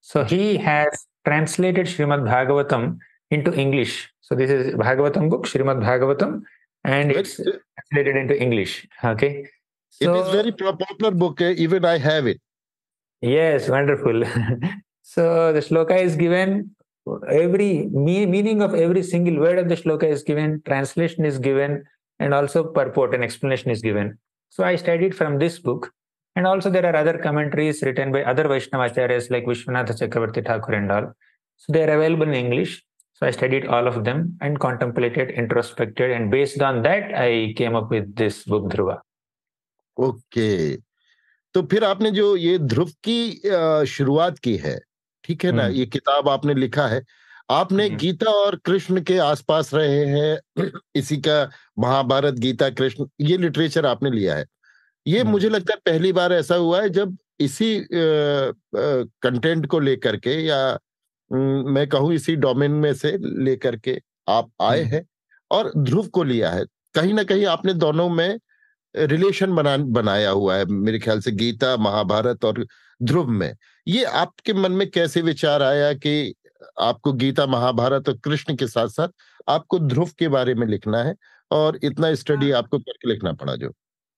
So, 0.01 0.23
he 0.23 0.57
has 0.57 1.07
translated 1.25 1.85
Srimad 1.85 2.23
Bhagavatam 2.23 2.97
into 3.29 3.53
English. 3.53 4.09
So, 4.21 4.35
this 4.35 4.49
is 4.49 4.73
Bhagavatam 4.75 5.29
book, 5.29 5.45
Srimad 5.45 5.79
Bhagavatam, 5.81 6.41
and 6.83 7.11
it's 7.11 7.39
It 7.39 7.61
translated 7.89 8.15
into 8.17 8.39
English. 8.41 8.87
Okay. 9.03 9.47
So, 9.91 10.21
is 10.23 10.29
very 10.29 10.51
popular 10.51 11.11
book. 11.11 11.41
eh, 11.41 11.53
Even 11.57 11.85
I 11.85 11.97
have 11.97 12.27
it. 12.27 12.39
Yes, 13.21 13.69
wonderful. 13.69 14.23
so 15.03 15.53
the 15.53 15.59
shloka 15.59 15.95
is 16.01 16.15
given, 16.15 16.71
every 17.29 17.87
meaning 17.91 18.61
of 18.61 18.73
every 18.73 19.03
single 19.03 19.37
word 19.39 19.59
of 19.59 19.69
the 19.69 19.75
shloka 19.75 20.03
is 20.03 20.23
given, 20.23 20.61
translation 20.65 21.23
is 21.25 21.37
given, 21.37 21.83
and 22.21 22.33
also 22.33 22.63
purport 22.63 23.13
and 23.15 23.23
explanation 23.23 23.71
is 23.71 23.81
given. 23.81 24.17
So 24.49 24.63
I 24.63 24.75
studied 24.75 25.15
from 25.15 25.39
this 25.39 25.59
book. 25.59 25.91
And 26.35 26.47
also 26.47 26.69
there 26.69 26.85
are 26.85 26.95
other 26.95 27.17
commentaries 27.17 27.81
written 27.81 28.11
by 28.11 28.23
other 28.23 28.47
Vaishnava 28.47 28.89
acharyas 28.89 29.29
like 29.29 29.45
Vishwanatha 29.45 29.97
Chakravarti 29.99 30.45
Thakur 30.45 30.73
and 30.73 30.91
all. 30.91 31.11
So 31.57 31.73
they 31.73 31.83
are 31.83 31.95
available 31.97 32.27
in 32.27 32.33
English. 32.33 32.83
So 33.13 33.27
I 33.27 33.31
studied 33.31 33.65
all 33.67 33.87
of 33.87 34.03
them 34.03 34.37
and 34.41 34.59
contemplated, 34.59 35.31
introspected, 35.31 36.11
and 36.11 36.31
based 36.31 36.61
on 36.61 36.81
that, 36.83 37.13
I 37.13 37.53
came 37.57 37.75
up 37.75 37.91
with 37.91 38.15
this 38.15 38.43
book 38.45 38.69
Dhruva. 38.71 39.01
Okay 39.99 40.75
तो 41.53 41.61
फिर 41.71 41.83
आपने 41.83 42.11
जो 42.11 42.35
ये 42.37 42.57
ध्रुव 42.73 42.91
की 43.07 43.85
शुरुआत 43.91 44.37
की 44.43 44.55
है 44.57 44.77
ठीक 45.23 45.45
है 45.45 45.51
ना 45.51 45.63
हम्म। 45.63 45.75
ये 45.75 45.85
किताब 45.95 46.29
आपने 46.29 46.53
लिखा 46.55 46.87
है 46.87 47.01
आपने 47.49 47.87
हम्म। 47.87 47.97
गीता 47.97 48.31
और 48.35 48.55
कृष्ण 48.65 49.01
के 49.01 49.17
आसपास 49.19 49.73
रहे 49.73 50.05
हैं 50.07 50.71
इसी 50.95 51.17
का 51.17 51.43
महाभारत 51.79 52.33
गीता 52.39 52.69
कृष्ण 52.71 53.05
ये 53.21 53.37
लिटरेचर 53.37 53.85
आपने 53.85 54.11
लिया 54.11 54.35
है 54.35 54.45
ये 55.05 55.19
हम्म। 55.19 55.31
मुझे 55.31 55.49
लगता 55.49 55.73
है 55.73 55.79
पहली 55.85 56.11
बार 56.13 56.33
ऐसा 56.33 56.55
हुआ 56.55 56.81
है 56.81 56.89
जब 56.91 57.17
इसी 57.39 57.87
कंटेंट 57.93 59.65
को 59.65 59.79
लेकर 59.79 60.17
के 60.17 60.35
या 60.41 60.61
मैं 61.31 61.87
कहूँ 61.87 62.13
इसी 62.13 62.35
डोमेन 62.37 62.71
में 62.77 62.93
से 62.93 63.17
लेकर 63.43 63.75
के 63.77 63.99
आप 64.29 64.51
आए 64.61 64.81
हम्म। 64.81 64.93
हैं 64.93 65.05
और 65.51 65.71
ध्रुव 65.77 66.07
को 66.09 66.23
लिया 66.23 66.49
है 66.51 66.65
कहीं 66.95 67.13
ना 67.13 67.23
कहीं 67.23 67.45
आपने 67.47 67.73
दोनों 67.75 68.09
में 68.09 68.39
रिलेशन 68.95 69.53
बना 69.55 69.75
बनाया 69.89 70.29
हुआ 70.29 70.55
है 70.55 70.65
मेरे 70.65 70.99
ख्याल 70.99 71.19
से 71.19 71.31
गीता 71.33 71.75
महाभारत 71.77 72.45
और 72.45 72.65
ध्रुव 73.01 73.27
में 73.31 73.53
ये 73.87 74.03
आपके 74.03 74.53
मन 74.53 74.71
में 74.71 74.89
कैसे 74.89 75.21
विचार 75.21 75.63
आया 75.63 75.93
कि 75.95 76.33
आपको 76.79 77.13
गीता 77.13 77.45
महाभारत 77.45 78.09
और 78.09 78.17
कृष्ण 78.17 78.55
के 78.55 78.67
साथ 78.67 78.87
साथ 78.87 79.07
आपको 79.49 79.79
ध्रुव 79.79 80.09
के 80.19 80.27
बारे 80.27 80.55
में 80.55 80.67
लिखना 80.67 81.03
है 81.03 81.15
और 81.51 81.79
इतना 81.83 82.13
स्टडी 82.15 82.51
आपको 82.51 82.79
करके 82.79 83.09
लिखना 83.09 83.33
पड़ा 83.33 83.55
जो 83.55 83.71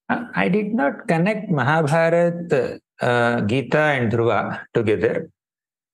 Uh, 0.09 0.27
I 0.35 0.49
did 0.49 0.73
not 0.75 1.07
connect 1.07 1.49
Mahabharata, 1.49 2.79
uh, 3.01 3.41
Gita, 3.41 3.79
and 3.79 4.11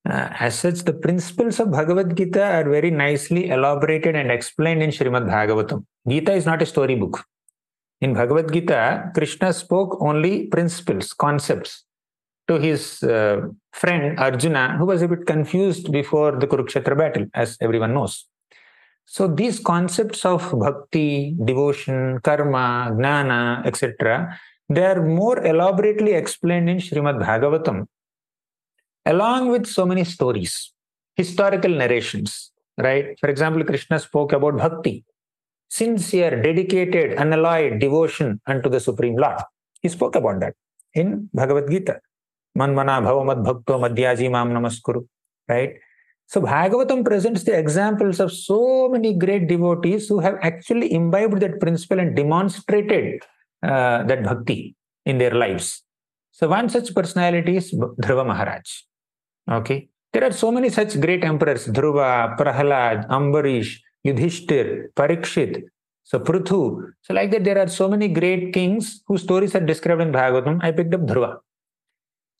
Uh, 0.09 0.29
as 0.39 0.57
such, 0.57 0.79
the 0.79 0.93
principles 0.93 1.59
of 1.59 1.71
Bhagavad 1.71 2.17
Gita 2.17 2.43
are 2.43 2.67
very 2.67 2.89
nicely 2.89 3.49
elaborated 3.49 4.15
and 4.15 4.31
explained 4.31 4.81
in 4.81 4.89
Srimad 4.89 5.27
Bhagavatam. 5.27 5.85
Gita 6.07 6.33
is 6.33 6.45
not 6.47 6.61
a 6.61 6.65
storybook. 6.65 7.23
In 8.01 8.13
Bhagavad 8.13 8.51
Gita, 8.51 9.11
Krishna 9.13 9.53
spoke 9.53 10.01
only 10.01 10.47
principles, 10.47 11.13
concepts 11.13 11.85
to 12.49 12.57
his 12.57 13.03
uh, 13.03 13.41
friend 13.71 14.19
Arjuna, 14.19 14.75
who 14.77 14.85
was 14.85 15.03
a 15.03 15.07
bit 15.07 15.27
confused 15.27 15.91
before 15.91 16.31
the 16.35 16.47
Kurukshetra 16.47 16.97
battle, 16.97 17.27
as 17.35 17.55
everyone 17.61 17.93
knows. 17.93 18.25
So 19.05 19.27
these 19.27 19.59
concepts 19.59 20.25
of 20.25 20.41
bhakti, 20.59 21.35
devotion, 21.45 22.19
karma, 22.23 22.91
gnana, 22.91 23.65
etc., 23.65 24.37
they 24.67 24.83
are 24.83 25.03
more 25.05 25.45
elaborately 25.45 26.13
explained 26.13 26.69
in 26.69 26.77
Srimad 26.77 27.23
Bhagavatam, 27.23 27.87
along 29.05 29.49
with 29.49 29.65
so 29.67 29.85
many 29.85 30.03
stories, 30.03 30.73
historical 31.15 31.71
narrations. 31.71 32.51
Right? 32.77 33.17
For 33.19 33.29
example, 33.29 33.63
Krishna 33.63 33.99
spoke 33.99 34.31
about 34.33 34.57
bhakti, 34.57 35.03
sincere, 35.69 36.41
dedicated, 36.41 37.17
unalloyed 37.17 37.79
devotion 37.79 38.41
unto 38.47 38.69
the 38.69 38.79
Supreme 38.79 39.17
Lord. 39.17 39.41
He 39.81 39.89
spoke 39.89 40.15
about 40.15 40.39
that 40.39 40.55
in 40.93 41.29
Bhagavad 41.33 41.69
Gita. 41.69 41.99
मन्मना 42.59 42.99
भव 43.01 43.23
मद 43.23 43.43
भक्तो 43.47 43.77
मध्याजी 43.79 44.27
माम 44.27 44.57
नमस्कुरु 44.57 45.01
right 45.49 45.79
so 46.31 46.41
Bhagavatam 46.41 47.03
presents 47.03 47.45
the 47.45 47.49
examples 47.49 48.21
of 48.21 48.31
so 48.31 48.57
many 48.93 49.13
great 49.21 49.47
devotees 49.47 50.07
who 50.11 50.19
have 50.19 50.39
actually 50.45 50.87
imbibed 50.97 51.39
that 51.39 51.59
principle 51.59 51.99
and 51.99 52.15
demonstrated 52.15 53.23
that 54.07 54.25
bhakti 54.25 54.57
in 55.05 55.17
their 55.17 55.33
lives 55.33 55.71
so 56.41 56.47
one 56.49 56.67
such 56.67 56.91
personality 56.93 57.55
is 57.57 57.71
Dhruva 58.01 58.23
Maharaj 58.27 58.77
okay 59.47 59.75
there 60.13 60.23
are 60.25 60.31
so 60.33 60.51
many 60.51 60.69
such 60.69 60.97
great 60.97 61.23
emperors 61.25 61.69
Dhruva 61.69 61.99
Prahlad 62.37 63.05
Ambarish 63.11 63.79
Yudhishthir 64.05 64.71
Parikshit 64.97 65.65
so 66.09 66.19
Prithu 66.25 66.61
so 67.07 67.13
like 67.13 67.31
that 67.31 67.41
there 67.41 67.59
are 67.59 67.69
so 67.69 67.87
many 67.89 68.07
great 68.13 68.53
kings 68.53 68.99
who 69.09 69.17
stories 69.17 69.55
are 69.55 69.63
described 69.63 70.03
in 70.03 70.11
Bhagavatam 70.11 70.59
I 70.63 70.71
picked 70.71 70.95
up 70.95 71.01
Dhruva 71.11 71.37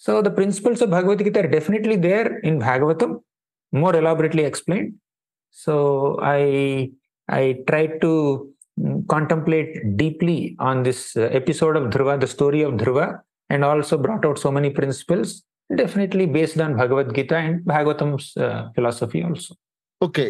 So 0.06 0.22
the 0.22 0.32
principles 0.32 0.82
of 0.82 0.91
Bhagavad 0.91 1.20
Gita 1.20 1.41
are 1.44 1.51
definitely 1.58 1.98
there 1.98 2.39
in 2.39 2.60
Bhagavatam, 2.60 3.22
more 3.74 3.96
elaborately 3.96 4.44
explained. 4.44 4.94
So 5.51 6.18
I 6.22 6.91
I 7.27 7.44
tried 7.68 8.00
to 8.01 8.12
mm, 8.79 9.08
contemplate 9.08 9.98
deeply 9.98 10.56
on 10.60 10.84
this 10.84 11.18
uh, 11.18 11.24
episode 11.39 11.75
of 11.75 11.89
Dhruva, 11.94 12.20
the 12.20 12.27
story 12.27 12.62
of 12.62 12.74
Dhruva, 12.74 13.20
and 13.50 13.65
also 13.65 13.98
brought 13.98 14.25
out 14.25 14.39
so 14.39 14.51
many 14.51 14.70
principles, 14.70 15.44
definitely 15.75 16.27
based 16.27 16.60
on 16.60 16.77
Bhagavad 16.77 17.13
Gita 17.13 17.36
and 17.36 17.65
Bhagavatam's 17.65 18.38
uh, 18.38 18.70
philosophy 18.75 19.24
also. 19.24 19.56
Okay 20.06 20.25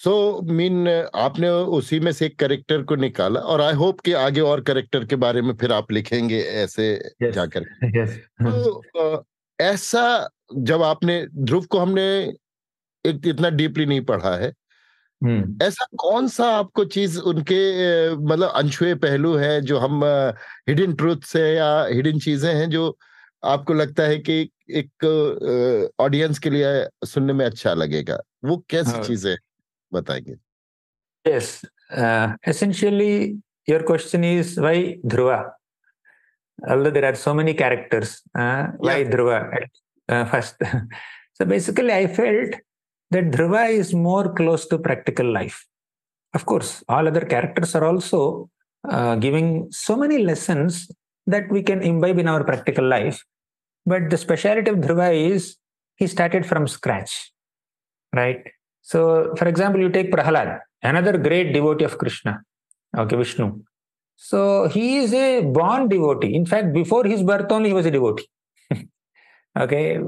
so 0.00 0.10
so, 0.40 0.50
mean 0.50 0.88
आपने 1.14 1.48
उसी 1.48 1.98
में 2.00 2.10
से 2.12 2.26
एक 2.26 2.38
character 2.38 2.82
को 2.82 2.96
निकाला 2.96 3.40
और 3.40 3.60
I 3.60 3.74
hope 3.74 4.00
कि 4.00 4.12
आगे 4.12 4.40
और 4.40 4.60
करेक्टर 4.60 5.04
के 5.04 5.16
बारे 5.16 5.42
में 5.42 5.54
फिर 5.54 5.72
आप 5.72 5.92
लिखेंगे 5.92 6.40
ऐसे 6.40 6.88
Yes. 7.22 7.32
जाकर 7.34 7.64
yes. 7.96 8.16
तो 8.42 9.24
ऐसा 9.58 10.28
जब 10.70 10.82
आपने 10.82 11.24
ध्रुव 11.36 11.64
को 11.64 11.78
हमने 11.78 12.04
एक 13.04 13.26
इतना 13.26 13.50
डीपली 13.50 13.86
नहीं 13.86 14.00
पढ़ा 14.00 14.36
है 14.36 14.52
Hmm. 15.22 15.62
ऐसा 15.62 15.86
कौन 15.98 16.26
सा 16.28 16.46
आपको 16.56 16.84
चीज़ 16.84 17.18
उनके 17.20 17.58
मतलब 18.16 18.48
अनछुए 18.48 18.94
पहलू 18.94 19.34
है 19.36 19.60
जो 19.60 19.78
हम 19.78 20.04
हिडन 20.68 20.92
ट्रूथ 20.92 21.20
से 21.26 21.40
या 21.54 21.68
हिडन 21.84 22.18
चीज़ें 22.18 22.52
हैं 22.54 22.68
जो 22.70 22.82
आपको 23.44 23.74
लगता 23.74 24.02
है 24.02 24.18
कि 24.18 24.40
एक 24.70 25.94
ऑडियंस 26.00 26.38
के 26.38 26.50
लिए 26.50 26.66
सुनने 27.06 27.32
में 27.32 27.44
अच्छा 27.46 27.74
लगेगा 27.74 28.18
वो 28.44 28.56
कैसी 28.70 28.90
हाँ। 28.90 29.02
चीज़ें 29.02 29.36
बताएंगे 29.93 30.37
Yes. 31.25 31.65
Uh, 31.91 32.35
essentially, 32.47 33.37
your 33.67 33.83
question 33.83 34.23
is 34.23 34.57
why 34.57 34.97
Dhruva? 35.05 35.51
Although 36.67 36.91
there 36.91 37.05
are 37.05 37.15
so 37.15 37.33
many 37.33 37.53
characters, 37.53 38.21
uh, 38.37 38.67
why 38.77 38.97
Yeah. 38.99 39.09
Dhruva 39.09 39.37
at 39.57 39.69
uh, 40.13 40.25
first? 40.31 40.55
so 41.33 41.45
basically, 41.45 41.91
I 41.93 42.07
felt 42.07 42.55
that 43.11 43.31
Dhruva 43.31 43.69
is 43.69 43.93
more 43.93 44.33
close 44.33 44.65
to 44.67 44.77
practical 44.77 45.25
life. 45.31 45.65
Of 46.33 46.45
course, 46.45 46.83
all 46.87 47.07
other 47.07 47.25
characters 47.25 47.75
are 47.75 47.83
also 47.83 48.49
uh, 48.87 49.15
giving 49.15 49.67
so 49.71 49.95
many 49.97 50.19
lessons 50.23 50.89
that 51.27 51.49
we 51.51 51.61
can 51.63 51.81
imbibe 51.81 52.17
in 52.19 52.27
our 52.27 52.43
practical 52.43 52.85
life. 52.87 53.23
But 53.85 54.09
the 54.09 54.17
speciality 54.17 54.69
of 54.71 54.77
Dhruva 54.77 55.09
is 55.13 55.57
he 55.97 56.07
started 56.07 56.45
from 56.45 56.67
scratch, 56.67 57.31
right? 58.15 58.43
So, 58.90 59.34
for 59.38 59.48
example, 59.48 59.80
you 59.80 59.88
take 59.88 60.12
Prahalad, 60.12 60.60
another 60.82 61.16
great 61.16 61.54
devotee 61.54 61.84
of 61.84 61.96
Krishna, 61.96 62.42
okay, 62.96 63.16
Vishnu. 63.16 63.60
So, 64.14 64.68
he 64.68 64.98
is 64.98 65.14
a 65.14 65.40
born 65.40 65.88
devotee. 65.88 66.34
In 66.34 66.44
fact, 66.44 66.74
before 66.74 67.04
his 67.04 67.22
birth 67.22 67.50
only, 67.50 67.70
he 67.70 67.74
was 67.74 67.86
a 67.86 67.90
devotee. 67.90 68.28
okay, 69.58 70.00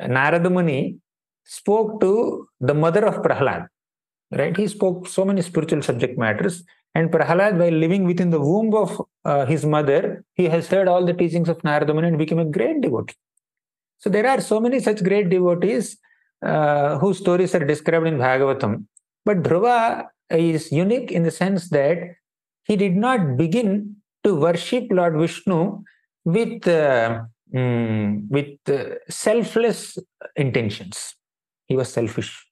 Narada 0.00 0.50
Muni 0.50 0.98
spoke 1.44 2.00
to 2.00 2.48
the 2.60 2.74
mother 2.74 3.06
of 3.06 3.22
Prahalad, 3.22 3.68
right? 4.32 4.56
He 4.56 4.66
spoke 4.66 5.06
so 5.06 5.24
many 5.24 5.40
spiritual 5.40 5.82
subject 5.82 6.18
matters. 6.18 6.64
And 6.96 7.12
Prahalad, 7.12 7.56
while 7.56 7.70
living 7.72 8.02
within 8.04 8.30
the 8.30 8.40
womb 8.40 8.74
of 8.74 9.00
uh, 9.24 9.46
his 9.46 9.64
mother, 9.64 10.24
he 10.34 10.46
has 10.46 10.66
heard 10.66 10.88
all 10.88 11.04
the 11.06 11.12
teachings 11.12 11.48
of 11.48 11.62
Narada 11.62 11.94
Muni 11.94 12.08
and 12.08 12.18
became 12.18 12.40
a 12.40 12.44
great 12.44 12.80
devotee. 12.80 13.14
So 13.98 14.10
there 14.10 14.26
are 14.26 14.40
so 14.40 14.58
many 14.58 14.80
such 14.80 15.04
great 15.04 15.28
devotees 15.30 15.98
uh, 16.44 16.98
whose 16.98 17.18
stories 17.18 17.54
are 17.54 17.64
described 17.64 18.06
in 18.06 18.18
Bhagavatam. 18.18 18.86
But 19.24 19.42
Dhruva 19.42 20.06
is 20.30 20.70
unique 20.70 21.10
in 21.10 21.22
the 21.22 21.30
sense 21.30 21.70
that 21.70 21.98
he 22.64 22.76
did 22.76 22.96
not 22.96 23.36
begin 23.36 23.96
to 24.24 24.34
worship 24.34 24.84
Lord 24.90 25.16
Vishnu 25.18 25.82
with 26.24 26.66
uh, 26.66 27.22
mm, 27.54 28.28
with 28.28 28.58
uh, 28.68 28.96
selfless 29.08 29.98
intentions. 30.36 31.14
He 31.66 31.76
was 31.76 31.92
selfish. 31.92 32.46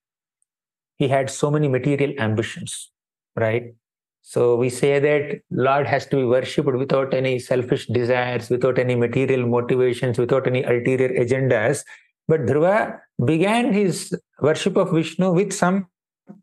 He 0.96 1.08
had 1.08 1.30
so 1.30 1.50
many 1.50 1.68
material 1.68 2.12
ambitions, 2.18 2.90
right? 3.36 3.74
So 4.22 4.56
we 4.56 4.70
say 4.70 5.00
that 5.00 5.40
Lord 5.50 5.86
has 5.86 6.06
to 6.06 6.16
be 6.16 6.24
worshipped 6.24 6.72
without 6.72 7.12
any 7.12 7.38
selfish 7.40 7.86
desires, 7.88 8.48
without 8.48 8.78
any 8.78 8.94
material 8.94 9.46
motivations, 9.46 10.16
without 10.16 10.46
any 10.46 10.62
ulterior 10.62 11.08
agendas. 11.08 11.84
But 12.28 12.46
Dhruva 12.46 12.98
began 13.24 13.72
his 13.72 14.14
worship 14.40 14.76
of 14.76 14.92
Vishnu 14.92 15.32
with 15.32 15.52
some 15.52 15.86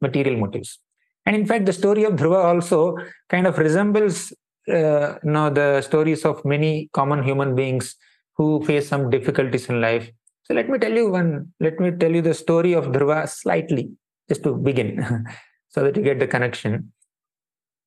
material 0.01 0.38
motives. 0.38 0.79
And 1.25 1.36
in 1.36 1.45
fact, 1.45 1.65
the 1.65 1.74
story 1.74 2.03
of 2.03 2.13
Dhruva 2.13 2.43
also 2.43 2.98
kind 3.29 3.48
of 3.48 3.57
resembles 3.57 4.33
uh, 4.67 5.17
you 5.24 5.31
know, 5.31 5.50
the 5.50 5.81
stories 5.81 6.25
of 6.25 6.43
many 6.45 6.89
common 6.93 7.24
human 7.24 7.55
beings 7.55 7.95
who 8.36 8.63
face 8.65 8.88
some 8.88 9.09
difficulties 9.09 9.67
in 9.69 9.81
life. 9.81 10.09
So 10.43 10.53
let 10.53 10.69
me 10.69 10.79
tell 10.79 10.91
you 10.91 11.09
one, 11.09 11.53
let 11.59 11.79
me 11.79 11.91
tell 11.91 12.12
you 12.12 12.21
the 12.21 12.33
story 12.33 12.74
of 12.74 12.86
Dhruva 12.86 13.27
slightly, 13.29 13.91
just 14.27 14.43
to 14.43 14.55
begin, 14.55 15.25
so 15.69 15.83
that 15.83 15.95
you 15.95 16.03
get 16.03 16.19
the 16.19 16.27
connection. 16.27 16.91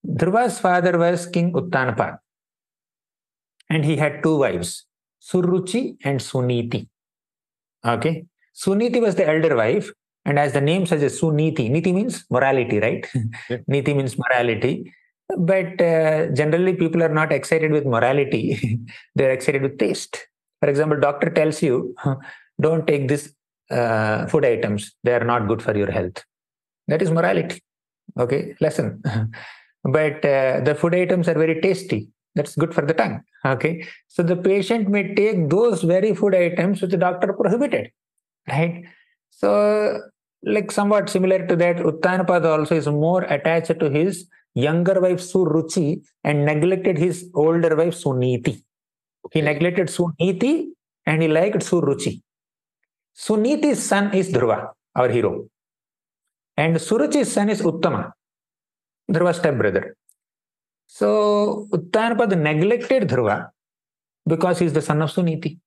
Dhruva's 0.06 0.58
father 0.58 0.98
was 0.98 1.26
King 1.26 1.52
Uttanapad, 1.52 2.18
and 3.70 3.84
he 3.84 3.96
had 3.96 4.22
two 4.22 4.38
wives, 4.38 4.86
Suruchi 5.22 5.96
and 6.04 6.20
Suniti. 6.20 6.88
Okay, 7.84 8.24
Suniti 8.54 9.00
was 9.00 9.14
the 9.14 9.26
elder 9.28 9.56
wife, 9.56 9.90
and 10.24 10.38
as 10.38 10.52
the 10.52 10.60
name 10.60 10.86
suggests, 10.86 11.20
Suniti, 11.20 11.70
Niti 11.70 11.92
means 11.92 12.24
morality, 12.30 12.78
right? 12.78 13.06
Yeah. 13.50 13.58
Niti 13.66 13.94
means 13.94 14.16
morality. 14.18 14.92
But 15.38 15.80
uh, 15.80 16.26
generally, 16.28 16.74
people 16.74 17.02
are 17.02 17.08
not 17.08 17.32
excited 17.32 17.72
with 17.72 17.86
morality, 17.86 18.78
they're 19.14 19.32
excited 19.32 19.62
with 19.62 19.78
taste. 19.78 20.28
For 20.60 20.68
example, 20.68 21.00
doctor 21.00 21.30
tells 21.30 21.62
you, 21.62 21.94
don't 22.60 22.86
take 22.86 23.08
this 23.08 23.32
uh, 23.70 24.26
food 24.26 24.44
items, 24.44 24.94
they 25.02 25.14
are 25.14 25.24
not 25.24 25.48
good 25.48 25.62
for 25.62 25.76
your 25.76 25.90
health. 25.90 26.22
That 26.88 27.02
is 27.02 27.10
morality. 27.10 27.60
Okay, 28.18 28.54
lesson. 28.60 29.02
but 29.84 30.24
uh, 30.24 30.60
the 30.60 30.76
food 30.78 30.94
items 30.94 31.28
are 31.28 31.34
very 31.34 31.60
tasty. 31.60 32.08
That's 32.34 32.54
good 32.54 32.74
for 32.74 32.84
the 32.84 32.94
tongue. 32.94 33.22
Okay, 33.44 33.88
so 34.06 34.22
the 34.22 34.36
patient 34.36 34.88
may 34.88 35.14
take 35.14 35.50
those 35.50 35.82
very 35.82 36.14
food 36.14 36.34
items 36.34 36.80
which 36.80 36.92
the 36.92 36.96
doctor 36.96 37.32
prohibited, 37.32 37.90
right? 38.48 38.84
So, 39.30 40.00
like 40.44 40.70
somewhat 40.70 41.10
similar 41.10 41.44
to 41.48 41.56
that, 41.56 41.78
Uttanapad 41.78 42.44
also 42.44 42.76
is 42.76 42.86
more 42.86 43.22
attached 43.22 43.80
to 43.80 43.90
his 43.90 44.28
younger 44.54 45.00
wife 45.00 45.18
Suruchi 45.20 46.02
and 46.22 46.44
neglected 46.44 46.98
his 46.98 47.30
older 47.34 47.74
wife 47.74 47.94
Suniti. 47.94 48.62
Okay. 49.26 49.40
He 49.40 49.42
neglected 49.42 49.88
Suniti 49.88 50.68
and 51.06 51.22
he 51.22 51.28
liked 51.28 51.58
Suruchi. 51.58 52.22
Suniti's 53.16 53.82
son 53.82 54.14
is 54.14 54.30
Dhruva, 54.32 54.68
our 54.94 55.08
hero. 55.08 55.48
And 56.56 56.76
Suruchi's 56.76 57.32
son 57.32 57.50
is 57.50 57.60
Uttama, 57.60 58.12
Dhruva's 59.10 59.38
stepbrother. 59.38 59.96
So 60.98 61.68
Uttanapad 61.72 62.30
neglected 62.38 63.08
Dhruva 63.08 63.48
because 64.26 64.58
he's 64.58 64.74
the 64.74 64.82
son 64.82 65.00
of 65.02 65.10
Suniti. 65.10 65.58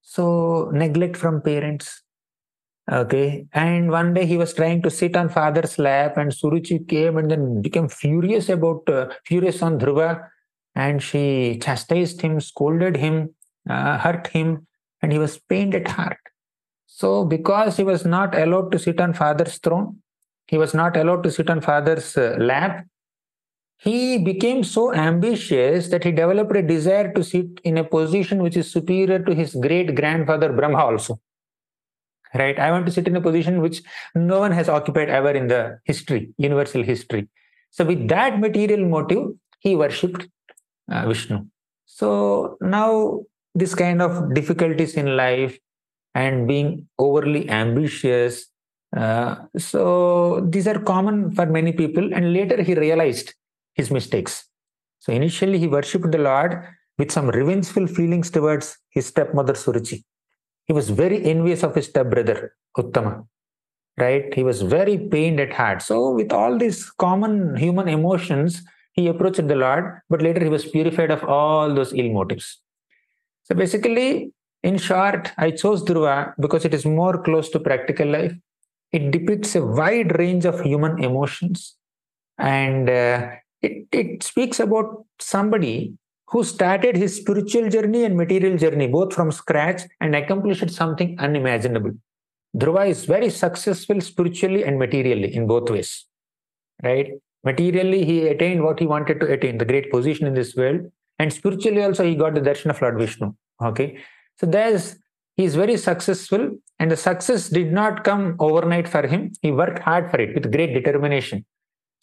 So 0.00 0.70
neglect 0.72 1.16
from 1.16 1.42
parents, 1.42 2.02
Okay. 2.90 3.46
And 3.52 3.90
one 3.90 4.12
day 4.12 4.26
he 4.26 4.36
was 4.36 4.52
trying 4.54 4.82
to 4.82 4.90
sit 4.90 5.16
on 5.16 5.28
father's 5.28 5.78
lap, 5.78 6.16
and 6.16 6.32
Suruchi 6.32 6.86
came 6.88 7.16
and 7.16 7.30
then 7.30 7.62
became 7.62 7.88
furious 7.88 8.48
about, 8.48 8.88
uh, 8.88 9.08
furious 9.24 9.62
on 9.62 9.78
Dhruva. 9.78 10.28
And 10.74 11.02
she 11.02 11.58
chastised 11.62 12.20
him, 12.22 12.40
scolded 12.40 12.96
him, 12.96 13.34
uh, 13.68 13.98
hurt 13.98 14.26
him, 14.28 14.66
and 15.00 15.12
he 15.12 15.18
was 15.18 15.38
pained 15.38 15.74
at 15.74 15.88
heart. 15.88 16.18
So, 16.86 17.24
because 17.24 17.76
he 17.76 17.84
was 17.84 18.04
not 18.04 18.34
allowed 18.34 18.72
to 18.72 18.78
sit 18.78 19.00
on 19.00 19.12
father's 19.14 19.58
throne, 19.58 20.02
he 20.46 20.58
was 20.58 20.74
not 20.74 20.96
allowed 20.96 21.22
to 21.22 21.30
sit 21.30 21.50
on 21.50 21.60
father's 21.60 22.16
uh, 22.16 22.36
lap, 22.38 22.84
he 23.82 24.18
became 24.18 24.62
so 24.62 24.94
ambitious 24.94 25.88
that 25.88 26.04
he 26.04 26.12
developed 26.12 26.54
a 26.54 26.62
desire 26.62 27.12
to 27.12 27.24
sit 27.24 27.60
in 27.64 27.78
a 27.78 27.84
position 27.84 28.40
which 28.40 28.56
is 28.56 28.70
superior 28.70 29.18
to 29.18 29.34
his 29.34 29.56
great 29.56 29.96
grandfather 29.96 30.52
Brahma 30.52 30.78
also. 30.78 31.20
Right? 32.32 32.58
I 32.58 32.70
want 32.70 32.86
to 32.86 32.92
sit 32.92 33.08
in 33.08 33.16
a 33.16 33.20
position 33.20 33.60
which 33.60 33.82
no 34.14 34.38
one 34.38 34.52
has 34.52 34.68
occupied 34.68 35.10
ever 35.10 35.32
in 35.32 35.48
the 35.48 35.80
history 35.84 36.32
universal 36.38 36.82
history. 36.82 37.28
So 37.70 37.84
with 37.84 38.06
that 38.08 38.38
material 38.38 38.86
motive 38.88 39.32
he 39.58 39.74
worshipped 39.74 40.28
uh, 40.90 41.06
vishnu. 41.08 41.44
So 41.86 42.56
now 42.60 43.22
this 43.54 43.74
kind 43.74 44.00
of 44.00 44.32
difficulties 44.32 44.94
in 44.94 45.16
life 45.16 45.58
and 46.14 46.46
being 46.46 46.88
overly 46.98 47.50
ambitious 47.50 48.46
uh, 48.96 49.36
so 49.56 50.46
these 50.50 50.68
are 50.68 50.78
common 50.78 51.32
for 51.32 51.46
many 51.46 51.72
people. 51.72 52.12
And 52.14 52.32
later 52.32 52.62
he 52.62 52.74
realized 52.74 53.34
his 53.74 53.90
mistakes 53.90 54.44
so 55.00 55.12
initially 55.12 55.58
he 55.58 55.68
worshipped 55.76 56.10
the 56.12 56.24
lord 56.30 56.62
with 56.98 57.10
some 57.10 57.28
revengeful 57.28 57.86
feelings 57.86 58.30
towards 58.30 58.66
his 58.96 59.06
stepmother 59.06 59.54
suruchi 59.64 59.98
he 60.66 60.72
was 60.72 60.90
very 60.90 61.22
envious 61.24 61.62
of 61.62 61.74
his 61.74 61.86
stepbrother, 61.86 62.54
Uttama. 62.76 63.26
Right? 63.98 64.32
He 64.32 64.42
was 64.42 64.62
very 64.62 64.96
pained 64.96 65.38
at 65.38 65.52
heart. 65.52 65.82
So, 65.82 66.14
with 66.14 66.32
all 66.32 66.56
these 66.56 66.90
common 66.92 67.56
human 67.56 67.88
emotions, 67.88 68.62
he 68.94 69.06
approached 69.06 69.46
the 69.46 69.54
Lord, 69.54 70.00
but 70.08 70.22
later 70.22 70.42
he 70.42 70.48
was 70.48 70.64
purified 70.64 71.10
of 71.10 71.24
all 71.24 71.74
those 71.74 71.92
ill 71.92 72.10
motives. 72.10 72.60
So, 73.42 73.54
basically, 73.54 74.32
in 74.62 74.78
short, 74.78 75.32
I 75.36 75.50
chose 75.50 75.84
Dhruva 75.84 76.34
because 76.40 76.64
it 76.64 76.72
is 76.72 76.86
more 76.86 77.22
close 77.22 77.50
to 77.50 77.60
practical 77.60 78.08
life. 78.08 78.34
It 78.92 79.10
depicts 79.10 79.54
a 79.56 79.64
wide 79.64 80.18
range 80.18 80.44
of 80.44 80.60
human 80.60 81.02
emotions 81.02 81.76
and 82.38 82.88
uh, 82.88 83.30
it, 83.62 83.86
it 83.92 84.22
speaks 84.22 84.60
about 84.60 85.06
somebody 85.18 85.94
who 86.28 86.42
started 86.44 86.96
his 86.96 87.16
spiritual 87.16 87.68
journey 87.68 88.04
and 88.04 88.16
material 88.16 88.56
journey 88.56 88.88
both 88.88 89.12
from 89.12 89.30
scratch 89.30 89.82
and 90.00 90.14
accomplished 90.16 90.70
something 90.70 91.18
unimaginable. 91.18 91.92
Dhruva 92.56 92.88
is 92.88 93.04
very 93.04 93.30
successful 93.30 94.00
spiritually 94.00 94.64
and 94.64 94.78
materially 94.78 95.34
in 95.34 95.46
both 95.46 95.70
ways. 95.70 96.06
Right? 96.82 97.12
Materially, 97.44 98.04
he 98.04 98.28
attained 98.28 98.62
what 98.62 98.78
he 98.78 98.86
wanted 98.86 99.20
to 99.20 99.26
attain, 99.26 99.58
the 99.58 99.64
great 99.64 99.90
position 99.90 100.26
in 100.26 100.34
this 100.34 100.54
world. 100.54 100.80
And 101.18 101.32
spiritually 101.32 101.82
also, 101.82 102.04
he 102.04 102.14
got 102.14 102.34
the 102.34 102.40
darshan 102.40 102.70
of 102.70 102.80
Lord 102.80 102.98
Vishnu. 102.98 103.32
Okay. 103.62 103.98
So 104.38 104.46
there's 104.46 104.96
he 105.36 105.44
is 105.44 105.54
very 105.54 105.76
successful, 105.76 106.50
and 106.78 106.90
the 106.90 106.96
success 106.96 107.48
did 107.48 107.72
not 107.72 108.04
come 108.04 108.36
overnight 108.38 108.86
for 108.86 109.06
him. 109.06 109.32
He 109.40 109.50
worked 109.50 109.78
hard 109.78 110.10
for 110.10 110.20
it 110.20 110.34
with 110.34 110.52
great 110.52 110.74
determination. 110.74 111.44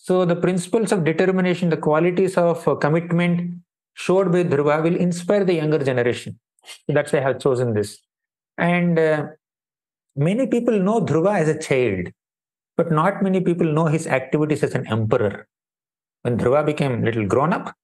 So 0.02 0.24
the 0.24 0.36
principles 0.36 0.94
of 0.94 1.04
determination, 1.04 1.70
the 1.70 1.78
qualities 1.78 2.38
of 2.38 2.64
commitment, 2.80 3.60
showed 3.96 4.32
by 4.32 4.44
Dhruva 4.46 4.82
will 4.82 4.96
inspire 4.96 5.44
the 5.44 5.56
younger 5.56 5.78
generation. 5.78 6.40
That's 6.88 7.12
why 7.12 7.20
I 7.20 7.24
have 7.24 7.40
chosen 7.40 7.74
this. 7.74 8.00
And 8.58 8.98
uh, 8.98 9.26
many 10.16 10.48
people 10.48 10.80
know 10.80 11.02
Dhruva 11.02 11.38
as 11.40 11.50
a 11.50 11.60
child, 11.60 12.14
but 12.78 12.92
not 12.92 13.22
many 13.22 13.42
people 13.42 13.68
know 13.68 13.88
his 13.88 14.08
activities 14.08 14.64
as 14.64 14.74
an 14.74 14.88
emperor. 14.88 15.48
When 16.22 16.38
Dhruva 16.38 16.66
became 16.66 17.04
little 17.04 17.26
grown 17.26 17.52
up, 17.52 17.76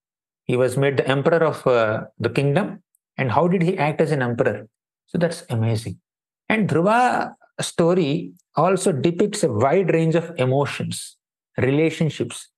he 0.46 0.56
was 0.56 0.78
made 0.78 0.96
the 0.96 1.08
emperor 1.08 1.44
of 1.44 1.68
uh, 1.68 2.06
the 2.18 2.30
kingdom. 2.30 2.82
And 3.18 3.30
how 3.30 3.50
did 3.50 3.62
he 3.62 3.78
act 3.78 4.00
as 4.00 4.12
an 4.12 4.22
emperor? 4.22 4.68
So 5.08 5.18
that's 5.18 5.44
amazing. 5.50 6.00
And 6.48 6.70
Dhruva 6.70 7.34
story 7.60 8.32
also 8.56 8.94
depicts 8.94 9.44
a 9.44 9.52
wide 9.52 9.94
range 9.94 10.16
of 10.16 10.32
emotions, 10.38 11.18
relationships, 11.58 12.50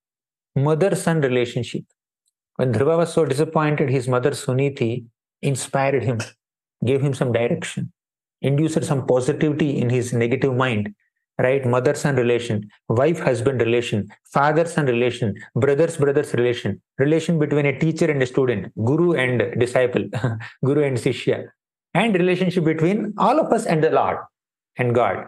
mother-son 0.55 1.21
relationship, 1.21 1.83
when 2.57 2.73
Dhruva 2.73 2.97
was 2.97 3.13
so 3.13 3.23
disappointed, 3.25 3.89
his 3.89 4.07
mother 4.07 4.31
Suniti 4.31 5.05
inspired 5.41 6.03
him, 6.03 6.19
gave 6.83 7.01
him 7.01 7.13
some 7.13 7.31
direction, 7.31 7.93
induced 8.41 8.83
some 8.83 9.05
positivity 9.05 9.77
in 9.79 9.89
his 9.89 10.13
negative 10.13 10.55
mind. 10.55 10.93
Right, 11.39 11.63
mother 11.63 11.93
son 11.93 12.15
relation, 12.15 12.67
wife 12.89 13.19
husband 13.19 13.61
relation, 13.61 14.07
father 14.33 14.65
son 14.65 14.87
relation, 14.87 15.35
brothers 15.55 15.97
brothers 15.97 16.33
relation, 16.33 16.81
relation 16.97 17.37
between 17.37 17.67
a 17.67 17.77
teacher 17.77 18.09
and 18.09 18.19
a 18.23 18.25
student, 18.25 18.73
guru 18.83 19.13
and 19.13 19.59
disciple, 19.59 20.09
guru 20.65 20.81
and 20.81 20.97
sishya, 20.97 21.45
and 21.93 22.15
relationship 22.15 22.63
between 22.63 23.13
all 23.19 23.39
of 23.39 23.53
us 23.53 23.67
and 23.67 23.83
the 23.83 23.91
Lord 23.91 24.17
and 24.77 24.95
God. 24.95 25.27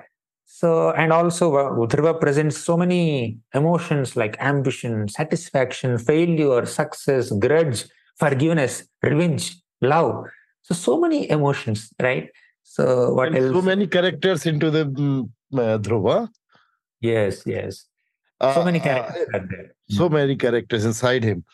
So, 0.52 0.92
and 0.92 1.14
also 1.14 1.52
Dhruva 1.88 2.20
presents 2.20 2.58
so 2.58 2.76
many 2.76 3.38
emotions 3.54 4.16
like 4.16 4.36
ambition, 4.42 5.08
satisfaction, 5.08 6.00
failure, 6.00 6.66
success, 6.66 7.32
grudge, 7.32 7.86
forgiveness, 8.18 8.84
revenge, 9.04 9.56
love. 9.82 10.26
So, 10.64 10.74
so 10.74 11.00
many 11.00 11.30
emotions, 11.30 11.94
right? 12.02 12.30
So, 12.64 13.14
what 13.14 13.28
and 13.28 13.38
else? 13.38 13.54
So 13.54 13.62
many 13.62 13.86
characters 13.86 14.48
into 14.48 14.72
the 14.72 14.86
um, 14.86 15.32
uh, 15.54 15.78
Dhruva. 15.78 16.30
Yes, 17.00 17.44
yes. 17.46 17.86
So 18.42 18.62
uh, 18.62 18.66
many 18.66 18.80
characters 18.80 19.28
uh, 19.32 19.40
So 19.88 20.10
many 20.10 20.36
characters 20.36 20.84
inside 20.84 21.24
him. 21.24 21.46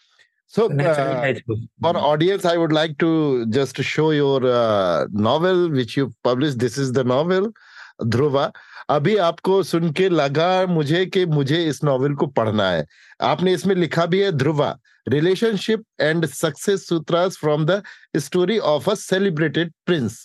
So, 0.48 0.72
uh, 0.72 1.34
for 1.82 1.98
audience, 1.98 2.46
I 2.46 2.56
would 2.56 2.72
like 2.72 2.98
to 3.00 3.46
just 3.48 3.76
show 3.78 4.12
your 4.12 4.46
uh, 4.46 5.08
novel 5.12 5.70
which 5.70 5.98
you 5.98 6.14
published. 6.24 6.60
This 6.60 6.78
is 6.78 6.94
the 6.94 7.04
novel, 7.04 7.52
Dhruva. 8.00 8.52
अभी 8.90 9.16
आपको 9.18 9.62
सुन 9.64 9.92
के 9.92 10.08
लगा 10.10 10.66
मुझे 10.68 11.06
कि 11.06 11.26
मुझे 11.26 11.64
इस 11.66 11.84
novel 11.84 12.14
को 12.16 12.28
पढ़ना 12.30 12.70
है। 12.72 12.86
आपने 13.22 13.54
इसमें 13.54 13.76
लिखा 13.76 14.06
भी 14.06 14.20
है 14.22 14.32
Dhruva 14.32 14.76
relationship 15.08 15.84
and 16.02 16.26
success 16.26 16.88
sutras 16.88 17.38
from 17.38 17.66
the 17.66 17.82
story 18.18 18.58
of 18.72 18.90
a 18.90 18.94
celebrated 18.96 19.72
prince. 19.86 20.20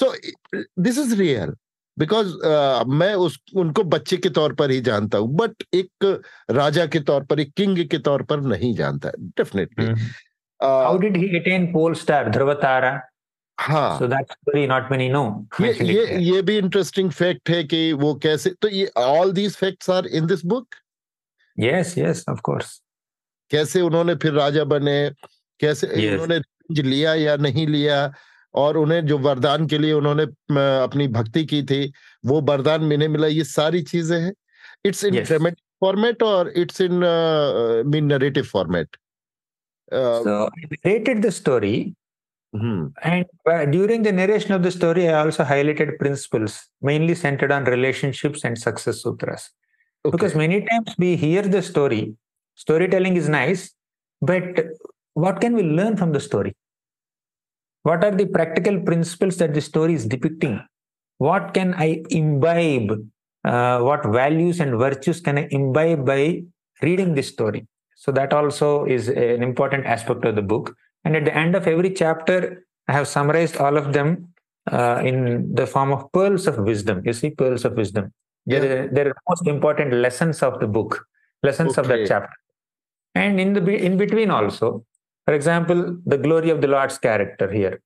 So 0.00 0.12
this 0.82 0.98
is 0.98 1.14
real 1.20 1.54
because 1.96 2.32
मैं 2.92 3.12
उस 3.16 3.38
उनको 3.56 3.82
बच्चे 3.84 4.16
के 4.16 4.30
तौर 4.30 4.54
पर 4.54 4.70
ही 4.70 4.80
जानता 4.80 5.18
हूँ 5.18 5.34
बट 5.36 5.62
एक 5.74 6.22
राजा 6.50 6.86
के 6.86 7.00
तौर 7.00 7.24
पर 7.24 7.40
एक 7.40 7.52
किंग 7.56 7.78
के 7.90 7.98
तौर 7.98 8.22
पर 8.22 8.40
नहीं 8.46 8.74
जानता 8.76 9.10
definitely. 9.18 9.86
How 10.60 10.98
did 10.98 11.16
he 11.16 11.28
attain 11.38 11.66
pole 11.72 11.94
star 11.94 12.28
ध्रुवतारा 12.30 12.98
हाँ। 13.58 13.98
So 13.98 14.06
that 14.06 14.32
story 14.32 14.66
not 14.66 14.90
many 14.90 15.08
know 15.08 15.24
ये 15.60 15.72
ये 15.84 16.18
ये 16.22 16.42
भी 16.42 16.56
इंटरेस्टिंग 16.58 17.10
फैक्ट 17.10 17.50
है 17.50 17.62
कि 17.64 17.92
वो 17.92 18.14
कैसे 18.22 18.50
तो 18.62 18.68
ये 18.68 18.86
all 18.96 19.32
these 19.32 19.56
facts 19.56 19.90
are 19.90 20.06
in 20.06 20.26
this 20.26 20.44
book 20.46 20.74
yes 21.58 21.94
yes 21.98 22.24
of 22.28 22.40
course 22.44 22.80
कैसे 23.50 23.80
उन्होंने 23.80 24.14
फिर 24.14 24.32
राजा 24.32 24.64
बने? 24.64 25.10
कैसे 25.60 25.86
yes. 25.86 26.12
उन्होंने 26.12 26.82
लिया 26.82 27.14
या 27.14 27.36
नहीं 27.36 27.66
लिया? 27.66 28.12
और 28.54 28.76
उन्हें 28.76 29.04
जो 29.06 29.18
वरदान 29.18 29.66
के 29.66 29.78
लिए 29.78 29.92
उन्होंने 29.92 30.22
अपनी 30.82 31.06
भक्ति 31.08 31.44
की 31.44 31.62
थी 31.62 31.92
वो 32.26 32.40
वरदान 32.40 32.84
मिले 32.84 33.08
मिला 33.08 33.26
ये 33.26 33.44
सारी 33.44 33.82
चीज़ें 33.82 34.18
हैं। 34.20 34.32
इट्स 34.84 35.04
इन 35.04 35.24
फॉर्मेट 35.80 36.22
और 36.22 36.48
it's 36.56 36.80
in 36.80 36.92
mean 37.86 38.04
narrative 38.04 38.44
format 38.44 38.96
so 39.92 40.32
I 40.46 40.62
narrated 40.70 41.22
the 41.22 41.30
story 41.30 41.94
mm-hmm. 42.54 42.86
and 43.02 43.26
uh, 43.50 43.64
during 43.64 44.02
the 44.02 44.12
narration 44.12 44.52
of 44.52 44.62
the 44.62 44.70
story 44.70 45.08
I 45.08 45.24
also 45.24 45.44
highlighted 45.44 45.98
principles 45.98 46.68
mainly 46.80 47.14
centered 47.14 47.52
on 47.52 47.64
relationships 47.64 48.44
and 48.44 48.58
success 48.58 49.02
sutras. 49.02 49.50
Okay. 50.04 50.12
because 50.12 50.34
many 50.36 50.60
times 50.64 50.94
we 50.98 51.16
hear 51.16 51.42
the 51.42 51.60
story 51.60 52.14
storytelling 52.54 53.16
is 53.16 53.28
nice 53.28 53.74
but 54.20 54.44
what 55.14 55.40
can 55.40 55.54
we 55.54 55.62
learn 55.62 55.96
from 55.96 56.12
the 56.12 56.20
story? 56.20 56.54
What 57.82 58.04
are 58.04 58.10
the 58.10 58.26
practical 58.26 58.80
principles 58.80 59.36
that 59.38 59.54
the 59.54 59.60
story 59.60 59.94
is 59.94 60.04
depicting? 60.06 60.60
What 61.18 61.54
can 61.54 61.74
i 61.74 62.02
imbibe? 62.10 63.08
Uh, 63.44 63.78
what 63.80 64.04
values 64.04 64.60
and 64.60 64.76
virtues 64.76 65.20
can 65.20 65.38
i 65.38 65.48
imbibe 65.50 66.04
by 66.04 66.42
reading 66.82 67.14
this 67.14 67.28
story? 67.28 67.66
So 67.96 68.12
that 68.12 68.32
also 68.32 68.84
is 68.84 69.08
an 69.08 69.42
important 69.42 69.86
aspect 69.86 70.24
of 70.24 70.34
the 70.34 70.42
book 70.42 70.74
and 71.06 71.16
at 71.18 71.24
the 71.28 71.36
end 71.44 71.54
of 71.58 71.66
every 71.74 71.92
chapter 72.02 72.38
i 72.88 72.92
have 72.98 73.08
summarized 73.16 73.56
all 73.64 73.76
of 73.82 73.92
them 73.96 74.10
uh, 74.76 74.98
in 75.10 75.18
the 75.60 75.66
form 75.74 75.92
of 75.96 76.00
pearls 76.16 76.46
of 76.50 76.58
wisdom 76.70 77.02
you 77.08 77.14
see 77.20 77.30
pearls 77.42 77.64
of 77.68 77.72
wisdom 77.82 78.12
yeah. 78.46 78.60
there, 78.64 78.76
are, 78.78 78.88
there 78.96 79.08
are 79.10 79.16
most 79.30 79.46
important 79.54 79.92
lessons 80.06 80.42
of 80.48 80.58
the 80.62 80.70
book 80.78 80.92
lessons 81.48 81.72
okay. 81.72 81.80
of 81.80 81.88
that 81.92 82.02
chapter 82.12 82.36
and 83.14 83.40
in 83.44 83.52
the 83.56 83.62
in 83.88 83.96
between 84.04 84.30
also 84.38 84.68
for 85.26 85.34
example, 85.34 85.98
the 86.06 86.16
glory 86.16 86.50
of 86.50 86.60
the 86.60 86.68
Lord's 86.68 86.98
character 86.98 87.50
here. 87.50 87.82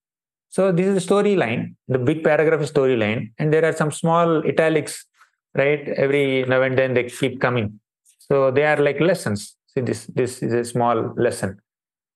So 0.50 0.72
this 0.72 0.86
is 0.86 0.94
the 0.94 1.14
storyline, 1.14 1.74
the 1.88 1.98
big 1.98 2.22
paragraph 2.22 2.60
is 2.60 2.70
storyline, 2.70 3.32
and 3.38 3.52
there 3.52 3.64
are 3.64 3.72
some 3.72 3.90
small 3.90 4.46
italics, 4.46 5.06
right? 5.54 5.88
Every 5.88 6.44
now 6.44 6.60
and 6.62 6.76
then 6.76 6.92
they 6.92 7.04
keep 7.04 7.40
coming. 7.40 7.80
So 8.18 8.50
they 8.50 8.64
are 8.64 8.76
like 8.76 9.00
lessons. 9.00 9.56
See, 9.68 9.80
this 9.80 10.06
this 10.06 10.42
is 10.42 10.52
a 10.52 10.64
small 10.64 11.14
lesson. 11.16 11.60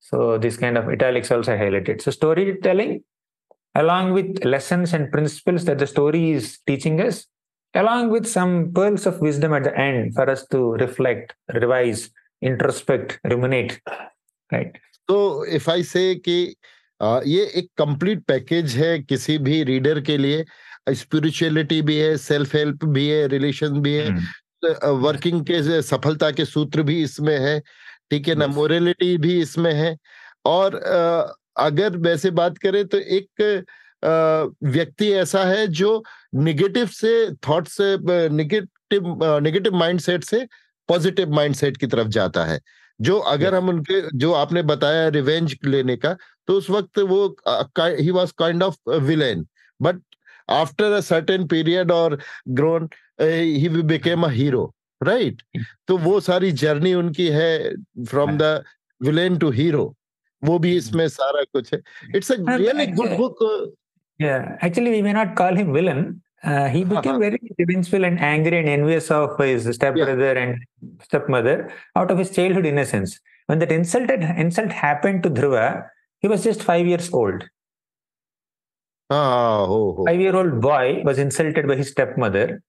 So 0.04 0.38
this 0.38 0.56
kind 0.58 0.76
of 0.76 0.88
italics 0.88 1.30
also 1.30 1.56
highlighted. 1.56 2.02
So 2.02 2.10
storytelling, 2.10 3.02
along 3.74 4.12
with 4.12 4.44
lessons 4.44 4.92
and 4.92 5.10
principles 5.10 5.64
that 5.64 5.78
the 5.78 5.86
story 5.86 6.32
is 6.32 6.58
teaching 6.66 7.00
us, 7.00 7.26
along 7.74 8.10
with 8.10 8.26
some 8.26 8.72
pearls 8.74 9.06
of 9.06 9.20
wisdom 9.20 9.54
at 9.54 9.64
the 9.64 9.74
end 9.76 10.14
for 10.14 10.28
us 10.28 10.46
to 10.48 10.72
reflect, 10.74 11.34
revise, 11.54 12.10
introspect, 12.42 13.18
ruminate, 13.24 13.80
right? 14.52 14.76
तो 15.08 15.16
if 15.56 15.70
I 15.70 15.82
say 15.82 16.14
कि 16.28 16.36
ये 17.28 17.44
एक 17.60 17.68
complete 17.78 18.22
package 18.28 18.76
है 18.76 18.98
किसी 19.02 19.36
भी 19.38 19.62
reader 19.64 20.00
के 20.00 20.16
लिए 20.18 20.44
spirituality 21.00 21.80
भी 21.88 21.96
है 21.98 22.16
सेल्फ 22.16 22.54
हेल्प 22.54 22.84
भी 22.84 23.08
है 23.08 23.26
रिलेशन 23.28 23.80
भी 23.82 23.94
है 23.94 24.10
वर्किंग 25.04 25.40
के 25.50 25.82
सफलता 25.82 26.30
के 26.38 26.44
सूत्र 26.44 26.82
भी 26.82 27.02
इसमें 27.02 27.38
है 27.38 27.60
ठीक 28.10 28.28
है 28.28 28.34
ना 28.34 28.46
मोरलिटी 28.46 29.16
भी 29.18 29.40
इसमें 29.42 29.72
है। 29.74 29.96
और 30.46 30.74
अगर 31.58 31.96
वैसे 31.98 32.30
बात 32.32 32.58
करें 32.58 32.84
तो 32.88 32.98
एक 32.98 33.64
व्यक्ति 34.64 35.10
ऐसा 35.14 35.44
है 35.44 35.66
जो 35.68 36.02
निगेटिव 36.36 36.86
से 36.92 37.12
थॉट 37.48 37.68
से 37.68 37.96
निगेटिव 38.30 39.04
निगेटिव 39.42 39.74
माइंडसेट 39.76 40.24
से 40.24 40.46
पॉजिटिव 40.88 41.30
माइंडसेट 41.34 41.76
की 41.76 41.86
तरफ़ 41.86 42.08
जाता 42.08 42.44
है। 42.44 42.60
जो 43.00 43.18
अगर 43.28 43.54
हम 43.54 43.68
उनके 43.68 44.00
जो 44.18 44.32
आपने 44.32 44.62
बताया 44.62 45.08
रिवेंज 45.08 45.56
लेने 45.64 45.96
का 45.96 46.16
तो 46.48 46.54
उस 46.54 46.68
वक्त 46.70 46.98
वो 47.00 47.26
ही 47.78 48.10
was 48.10 48.32
kind 48.38 48.62
of 48.62 48.90
villain 49.02 49.46
but 49.80 50.00
after 50.48 50.92
a 50.92 51.00
certain 51.00 51.46
period 51.48 51.90
और 51.92 52.18
grown 52.50 52.88
he 53.20 53.68
became 53.68 54.26
a 54.26 54.30
hero 54.30 54.72
right 55.04 55.42
तो 55.88 55.96
वो 55.98 56.18
सारी 56.28 56.50
जर्नी 56.64 56.94
उनकी 56.94 57.28
है 57.36 57.52
from 58.08 58.36
the 58.38 58.62
villain 59.02 59.38
to 59.38 59.50
hero 59.60 59.94
वो 60.44 60.58
भी 60.58 60.76
इसमें 60.76 61.06
सारा 61.08 61.42
कुछ 61.56 61.72
है 61.74 61.80
it's 62.16 62.32
a 62.32 62.36
really 62.48 62.86
good 63.00 63.16
book 63.22 63.48
yeah 64.22 64.42
actually 64.66 64.90
we 64.94 64.98
may 65.04 65.12
not 65.14 65.30
call 65.38 65.56
him 65.60 65.72
villain 65.76 66.02
Uh, 66.44 66.68
he 66.68 66.84
became 66.84 67.18
very 67.20 67.38
revengeful 67.58 68.04
and 68.04 68.20
angry 68.20 68.58
and 68.58 68.68
envious 68.68 69.10
of 69.10 69.38
his 69.38 69.66
stepbrother 69.76 70.34
yeah. 70.34 70.40
and 70.42 70.98
stepmother 71.02 71.72
out 71.96 72.10
of 72.10 72.18
his 72.18 72.30
childhood 72.30 72.66
innocence. 72.66 73.18
When 73.46 73.60
that 73.60 73.72
insulted 73.72 74.22
insult 74.22 74.70
happened 74.70 75.22
to 75.22 75.30
Dhruva, 75.30 75.88
he 76.18 76.28
was 76.28 76.44
just 76.44 76.62
five 76.62 76.86
years 76.86 77.10
old. 77.12 77.44
Oh, 79.10 79.16
oh, 79.16 79.96
oh. 79.98 80.04
Five-year-old 80.04 80.60
boy 80.60 81.02
was 81.04 81.18
insulted 81.18 81.66
by 81.66 81.76
his 81.76 81.90
stepmother, 81.90 82.62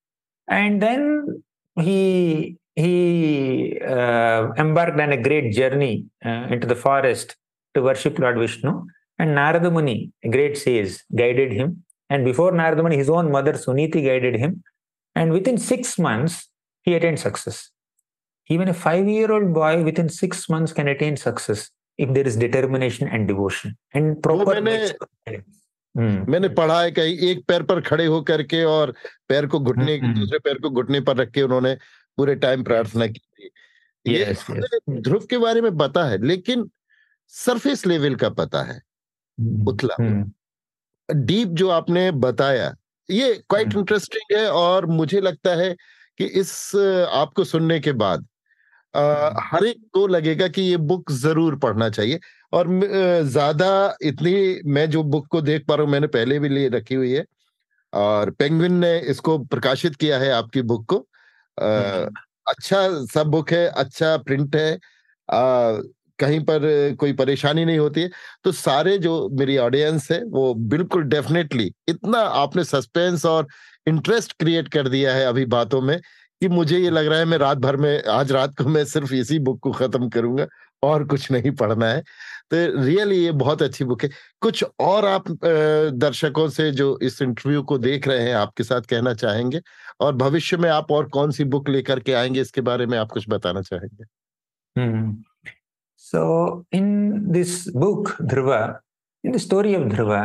and 0.48 0.82
then 0.82 1.44
he 1.80 2.58
he 2.76 3.80
uh, 3.80 4.52
embarked 4.58 5.00
on 5.00 5.12
a 5.12 5.22
great 5.22 5.54
journey 5.54 6.06
uh, 6.26 6.48
into 6.50 6.68
the 6.68 6.76
forest 6.76 7.36
to 7.74 7.82
worship 7.82 8.20
Lord 8.20 8.38
Vishnu. 8.38 8.86
And 9.18 9.34
Narada 9.34 9.72
Muni, 9.72 10.12
a 10.26 10.30
great 10.30 10.58
sage, 10.58 10.98
guided 11.16 11.54
him 11.54 11.86
and 12.10 12.24
before 12.24 12.52
Narada 12.52 12.82
Muni, 12.84 12.98
his 12.98 13.10
own 13.10 13.32
mother 13.32 13.54
Suniti 13.54 14.04
guided 14.04 14.36
him. 14.36 14.64
And 15.16 15.32
within 15.32 15.58
six 15.58 15.98
months, 15.98 16.50
he 16.84 16.94
attained 16.94 17.20
success. 17.20 17.72
Even 18.48 18.68
a 18.68 18.74
five 18.74 19.08
year 19.08 19.32
old 19.32 19.54
boy 19.54 19.84
within 19.84 20.10
six 20.10 20.48
months 20.50 20.72
can 20.72 20.88
attain 20.88 21.18
success 21.18 21.72
if 21.98 22.14
there 22.14 22.28
is 22.28 22.36
determination 22.36 23.08
and 23.08 23.28
devotion 23.28 23.78
and 23.94 24.22
proper. 24.22 24.46
मैंने 25.98 26.32
मैंने 26.32 26.50
पढ़ा 26.50 26.82
है 26.82 26.92
कहीं 26.92 27.18
एक 27.18 27.46
पैर 27.48 27.64
पर 27.64 27.82
खड़े 27.82 28.06
होकर 28.06 28.44
के 28.44 28.64
और 28.64 28.94
पैर 29.30 29.48
को 29.48 29.60
घुटने 29.60 29.98
दूसरे 29.98 30.40
पैर 30.40 30.58
को 30.58 30.70
घुटने 30.70 31.02
पर 31.02 31.18
रख 31.18 31.32
के 31.32 31.42
उन्होंने 31.42 31.76
पूरे 32.18 32.36
टाइम 32.36 32.64
प्रार्थना 32.64 33.08
की 33.08 33.20
थी। 33.20 33.50
ये 34.06 34.26
yes, 34.26 34.44
yes. 34.50 35.02
ध्रुव 35.04 35.26
के 35.26 35.38
बारे 35.38 35.62
में 35.62 35.78
पता 35.78 36.04
है 36.06 36.26
लेकिन 36.26 36.70
सरफेस 37.28 37.86
लेवल 37.86 38.16
का 38.16 38.30
पता 38.30 38.64
है। 38.64 38.82
उथला 39.68 39.96
डीप 41.10 41.48
जो 41.48 41.70
आपने 41.70 42.12
बताया 42.12 42.76
ये 43.10 43.34
क्वाइट 43.50 43.76
इंटरेस्टिंग 43.76 44.38
है 44.38 44.48
और 44.52 44.86
मुझे 44.86 45.22
लगता 45.22 45.56
है 45.56 45.76
कि 46.18 46.26
इस 46.26 46.76
आपको 47.12 47.44
सुनने 47.44 47.80
के 47.80 47.92
बाद 47.92 48.28
हर 48.94 49.66
एक 49.66 49.82
को 49.94 50.08
लगेगा 50.08 50.48
कि 50.48 50.62
ये 50.62 50.78
बुक 50.78 51.12
ज़रूर 51.12 51.56
पढ़ना 51.56 51.90
चाहिए। 51.90 52.20
और 52.54 52.68
ज़्यादा 53.24 53.70
इतनी 54.04 54.34
मैं 54.72 54.90
जो 54.92 55.04
बुक 55.06 55.28
को 55.28 55.42
देख 55.44 55.66
पा 55.68 55.76
रहा 55.76 55.84
हूँ 55.84 55.92
मैंने 55.92 56.08
पहले 56.10 56.40
भी 56.40 56.50
लिए 56.50 56.70
रखी 56.72 56.96
हुई 56.96 57.12
है। 57.14 57.26
और 57.94 58.32
पेंगविन 58.34 58.74
ने 58.76 58.98
इसको 59.10 59.38
प्रकाशित 59.46 59.96
किया 59.98 60.20
है 60.20 60.32
आपकी 60.34 60.62
बुक 60.64 60.86
को। 60.88 60.98
आ, 61.58 62.06
अच्छा 62.48 62.88
सब 63.14 63.28
बुक 63.30 63.52
है 63.52 63.68
अच्छा 63.70 64.16
प्रिंट 64.20 64.56
है। 64.56 64.74
आ, 64.74 65.80
कहीं 66.20 66.40
पर 66.46 66.96
कोई 67.00 67.14
परेशानी 67.16 67.66
नहीं 67.66 67.80
होती 67.80 68.02
है। 68.02 68.10
तो 68.44 68.52
सारे 68.54 68.98
जो 69.00 69.30
मेरी 69.34 69.58
ऑडियंस 69.60 70.12
है 70.12 70.24
वो 70.30 70.54
बिल्कुल 70.70 71.04
डेफिनेटली 71.06 71.72
इतना 71.90 72.20
आपने 72.36 72.64
सस्पेंस 72.66 73.26
और 73.28 73.48
इंटरेस्ट 73.88 74.34
क्रिएट 74.40 74.68
कर 74.70 74.88
दिया 74.90 75.14
है 75.16 75.26
अभी 75.26 75.46
बातों 75.48 75.82
में 75.84 76.00
कि 76.42 76.48
मुझे 76.50 76.78
ये 76.80 76.90
लग 76.92 77.08
रहा 77.08 77.20
है 77.20 77.26
मैं 77.26 77.38
रात 77.40 77.58
भर 77.60 77.78
में 77.78 78.04
आज 78.12 78.32
रात 78.32 78.56
को 78.58 78.70
मैं 78.70 78.84
सिर्फ़ 78.86 79.14
इसी 79.16 79.40
बुक 79.42 79.60
को 79.62 79.72
खत्म 79.74 80.10
करूँगा 80.10 80.48
और 80.84 81.06
कुछ 81.08 81.32
नहीं 81.32 81.52
पढ़ना 81.54 81.88
है। 81.88 82.04
तो 82.52 82.58
रियली 82.84 83.16
ये 83.18 83.32
बहुत 83.34 83.62
अच्छी 83.62 83.86
बुक 83.86 84.04
है। 84.04 84.10
कुछ 84.42 84.64
और 84.80 85.06
आप 85.06 85.30
दर्शकों 85.94 86.48
से 86.50 86.70
जो 86.72 86.98
इस 87.04 87.22
इंटरव्यू 87.22 87.64
को 87.64 87.78
देख 87.78 88.08
रहे 88.08 88.22
हैं, 88.22 88.34
आपके 88.36 88.64
साथ 88.64 88.82
कहना 88.82 89.14
चाहेंगे? 89.14 89.62
और 90.02 90.16
भविष्य 90.16 90.58
में 90.58 90.70
आप 90.70 90.92
और 90.92 91.10
कौन 91.10 91.32
सी 91.32 91.44
बुक 91.46 91.70
लेकर 91.70 92.00
के 92.00 92.14
आएँगे, 92.14 92.42
इसके 92.42 92.62
बारे 92.62 92.86
में 92.86 92.98
आप 92.98 93.12
कुछ 93.12 93.26
बताना 93.30 93.62
चाहेंगे? 93.62 94.04
So 95.98 96.66
in 96.74 97.32
this 97.32 97.68
book 97.76 98.12
Dhruva 98.22 98.60
in 99.24 99.32
the 99.32 99.38
story 99.38 99.76
of 99.76 99.84
Dhruva 99.90 100.24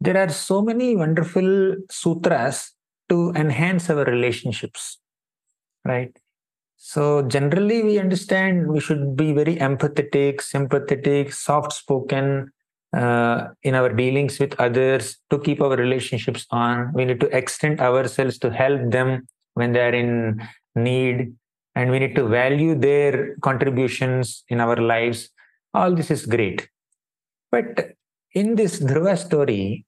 there 0.00 0.16
are 0.16 0.30
so 0.30 0.60
many 0.62 0.94
wonderful 0.96 1.82
sutras 1.92 2.62
to 3.10 3.32
enhance 3.36 3.90
our 3.90 4.10
relationships 4.10 4.96
right 5.84 6.18
So, 6.80 7.22
generally, 7.22 7.82
we 7.82 7.98
understand 7.98 8.68
we 8.68 8.78
should 8.78 9.16
be 9.16 9.32
very 9.32 9.56
empathetic, 9.56 10.40
sympathetic, 10.40 11.32
soft 11.32 11.72
spoken 11.72 12.52
uh, 12.96 13.48
in 13.64 13.74
our 13.74 13.92
dealings 13.92 14.38
with 14.38 14.54
others 14.60 15.18
to 15.30 15.40
keep 15.40 15.60
our 15.60 15.76
relationships 15.76 16.46
on. 16.52 16.92
We 16.94 17.04
need 17.04 17.18
to 17.20 17.36
extend 17.36 17.80
ourselves 17.80 18.38
to 18.38 18.50
help 18.50 18.92
them 18.92 19.26
when 19.54 19.72
they 19.72 19.80
are 19.80 19.92
in 19.92 20.40
need, 20.76 21.34
and 21.74 21.90
we 21.90 21.98
need 21.98 22.14
to 22.14 22.28
value 22.28 22.76
their 22.76 23.34
contributions 23.42 24.44
in 24.48 24.60
our 24.60 24.76
lives. 24.76 25.30
All 25.74 25.92
this 25.92 26.12
is 26.12 26.26
great. 26.26 26.68
But 27.50 27.90
in 28.34 28.54
this 28.54 28.78
Dhruva 28.78 29.18
story, 29.18 29.84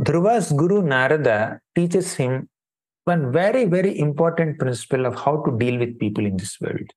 Dhruva's 0.00 0.52
guru 0.52 0.82
Narada 0.82 1.60
teaches 1.74 2.14
him 2.14 2.48
one 3.04 3.32
very, 3.32 3.64
very 3.66 3.98
important 3.98 4.58
principle 4.58 5.06
of 5.06 5.14
how 5.14 5.42
to 5.44 5.56
deal 5.58 5.78
with 5.78 5.98
people 5.98 6.24
in 6.24 6.36
this 6.36 6.60
world. 6.60 6.90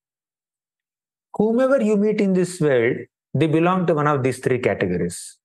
Whomever 1.33 1.81
you 1.81 1.97
meet 1.97 2.21
in 2.21 2.33
this 2.33 2.59
world, 2.59 2.97
they 3.33 3.47
belong 3.47 3.85
to 3.87 3.93
one 3.93 4.07
of 4.07 4.23
these 4.23 4.39
three 4.39 4.59
categories. 4.59 5.37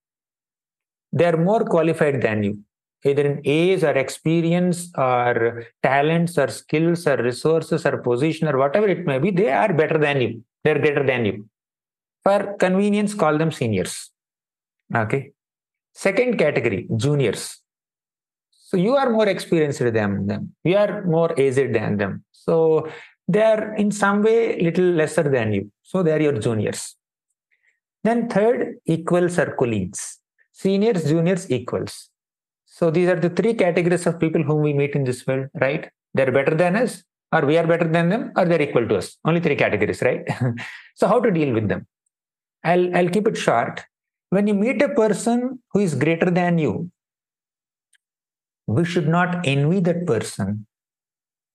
They 1.11 1.25
are 1.25 1.37
more 1.37 1.63
qualified 1.65 2.21
than 2.21 2.43
you, 2.43 2.59
either 3.03 3.23
in 3.23 3.41
age 3.45 3.83
or 3.83 3.91
experience 3.91 4.91
or 4.97 5.65
talents 5.83 6.37
or 6.37 6.47
skills 6.47 7.05
or 7.05 7.17
resources 7.17 7.85
or 7.85 7.97
position 7.97 8.47
or 8.47 8.57
whatever 8.57 8.87
it 8.87 9.05
may 9.05 9.19
be, 9.19 9.29
they 9.29 9.51
are 9.51 9.71
better 9.73 9.97
than 9.97 10.21
you. 10.21 10.43
They're 10.63 10.79
greater 10.79 11.05
than 11.05 11.25
you. 11.25 11.49
For 12.23 12.55
convenience, 12.57 13.13
call 13.13 13.37
them 13.37 13.51
seniors. 13.51 14.09
Okay. 14.95 15.33
Second 15.93 16.39
category, 16.39 16.87
juniors. 16.95 17.62
So 18.73 18.79
you 18.79 18.95
are 18.95 19.11
more 19.11 19.27
experienced 19.27 19.81
than 19.81 20.25
them. 20.25 20.55
You 20.63 20.77
are 20.77 21.03
more 21.03 21.31
aged 21.37 21.75
than 21.75 21.97
them. 21.97 22.23
So 22.31 22.87
they 23.27 23.43
are 23.43 23.75
in 23.75 23.91
some 23.91 24.23
way 24.23 24.59
little 24.59 24.85
lesser 24.85 25.21
than 25.21 25.53
you. 25.53 25.71
So 25.83 26.01
they 26.01 26.11
are 26.11 26.19
your 26.19 26.39
juniors. 26.39 26.95
Then 28.03 28.29
third, 28.29 28.77
equals 28.87 29.37
or 29.37 29.55
colleagues. 29.59 30.17
Seniors, 30.53 31.03
juniors, 31.03 31.51
equals. 31.51 32.09
So 32.65 32.89
these 32.89 33.09
are 33.09 33.19
the 33.19 33.29
three 33.29 33.53
categories 33.53 34.07
of 34.07 34.19
people 34.19 34.41
whom 34.41 34.63
we 34.63 34.73
meet 34.73 34.95
in 34.95 35.03
this 35.03 35.27
world, 35.27 35.49
right? 35.61 35.87
They're 36.15 36.31
better 36.31 36.55
than 36.55 36.75
us, 36.75 37.03
or 37.31 37.45
we 37.45 37.59
are 37.59 37.67
better 37.67 37.87
than 37.87 38.09
them, 38.09 38.31
or 38.35 38.45
they're 38.45 38.61
equal 38.63 38.87
to 38.87 38.95
us. 38.97 39.17
Only 39.23 39.39
three 39.39 39.55
categories, 39.55 40.01
right? 40.01 40.23
so 40.95 41.07
how 41.07 41.19
to 41.19 41.29
deal 41.29 41.53
with 41.53 41.67
them? 41.67 41.85
I'll, 42.63 42.97
I'll 42.97 43.09
keep 43.09 43.27
it 43.27 43.37
short. 43.37 43.83
When 44.31 44.47
you 44.47 44.55
meet 44.55 44.81
a 44.81 44.89
person 44.89 45.61
who 45.71 45.81
is 45.81 45.93
greater 45.93 46.31
than 46.31 46.57
you, 46.57 46.89
we 48.73 48.83
should 48.83 49.07
not 49.07 49.45
envy 49.45 49.79
that 49.87 50.05
person, 50.07 50.65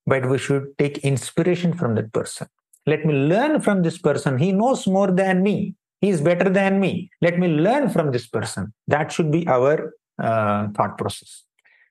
but 0.07 0.29
we 0.31 0.39
should 0.39 0.67
take 0.79 0.99
inspiration 0.99 1.73
from 1.73 1.95
that 1.97 2.13
person. 2.13 2.47
Let 2.87 3.05
me 3.05 3.15
learn 3.15 3.61
from 3.61 3.83
this 3.83 3.99
person. 3.99 4.39
He 4.39 4.53
knows 4.53 4.87
more 4.87 5.11
than 5.11 5.43
me. 5.43 5.75
He 6.01 6.11
is 6.11 6.21
better 6.21 6.49
than 6.49 6.79
me. 6.85 7.11
Let 7.21 7.39
me 7.39 7.49
learn 7.49 7.91
from 7.91 8.13
this 8.13 8.27
person. 8.27 8.73
That 8.87 9.11
should 9.13 9.31
be 9.33 9.47
our 9.49 9.93
uh, 10.23 10.69
thought 10.77 10.97
process. 10.97 11.45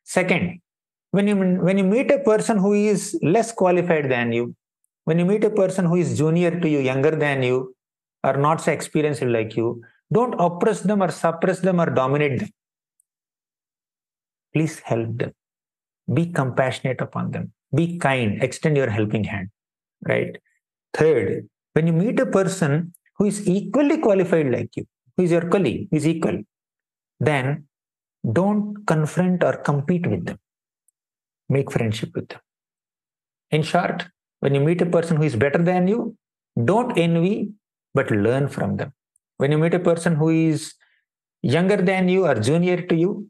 Second, 0.03 0.61
when 1.11 1.27
you 1.27 1.35
when 1.67 1.77
you 1.77 1.83
meet 1.83 2.09
a 2.11 2.19
person 2.19 2.57
who 2.57 2.73
is 2.73 3.19
less 3.21 3.51
qualified 3.51 4.09
than 4.09 4.31
you, 4.31 4.55
when 5.03 5.19
you 5.19 5.25
meet 5.25 5.43
a 5.43 5.49
person 5.61 5.85
who 5.85 5.97
is 6.03 6.17
junior 6.17 6.59
to 6.59 6.69
you, 6.69 6.79
younger 6.79 7.15
than 7.25 7.43
you, 7.43 7.75
or 8.23 8.37
not 8.37 8.61
so 8.61 8.71
experienced 8.71 9.21
like 9.21 9.57
you, 9.57 9.81
don't 10.11 10.35
oppress 10.47 10.81
them 10.81 11.03
or 11.03 11.11
suppress 11.11 11.59
them 11.59 11.81
or 11.81 11.89
dominate 12.01 12.39
them 12.39 12.49
please 14.57 14.79
help 14.93 15.17
them. 15.17 15.33
Be 16.13 16.25
compassionate 16.41 17.01
upon 17.09 17.31
them. 17.31 17.53
Be 17.79 17.97
kind. 18.07 18.43
Extend 18.49 18.83
your 18.83 18.89
helping 18.89 19.23
hand 19.23 19.49
right? 20.05 20.37
Third 20.93 21.47
when 21.73 21.87
you 21.87 21.93
meet 21.93 22.19
a 22.19 22.25
person 22.25 22.93
who 23.17 23.25
is 23.25 23.47
equally 23.47 23.97
qualified 23.97 24.51
like 24.51 24.75
you 24.75 24.85
who 25.15 25.23
is 25.23 25.31
your 25.31 25.47
colleague 25.49 25.87
who 25.91 25.97
is 25.97 26.07
equal 26.07 26.37
then 27.19 27.65
don't 28.39 28.85
confront 28.85 29.43
or 29.43 29.57
compete 29.57 30.07
with 30.07 30.25
them. 30.25 30.37
Make 31.49 31.71
friendship 31.71 32.11
with 32.13 32.27
them. 32.29 32.39
In 33.51 33.63
short 33.63 34.07
when 34.39 34.53
you 34.53 34.61
meet 34.61 34.81
a 34.81 34.85
person 34.85 35.17
who 35.17 35.23
is 35.23 35.35
better 35.35 35.61
than 35.71 35.87
you 35.87 36.15
don't 36.63 36.97
envy 36.97 37.51
but 37.93 38.11
learn 38.11 38.47
from 38.47 38.77
them. 38.77 38.93
When 39.37 39.51
you 39.51 39.57
meet 39.57 39.73
a 39.73 39.79
person 39.79 40.15
who 40.15 40.29
is 40.29 40.73
younger 41.41 41.77
than 41.77 42.09
you 42.09 42.25
or 42.25 42.35
junior 42.35 42.81
to 42.81 42.95
you 42.95 43.29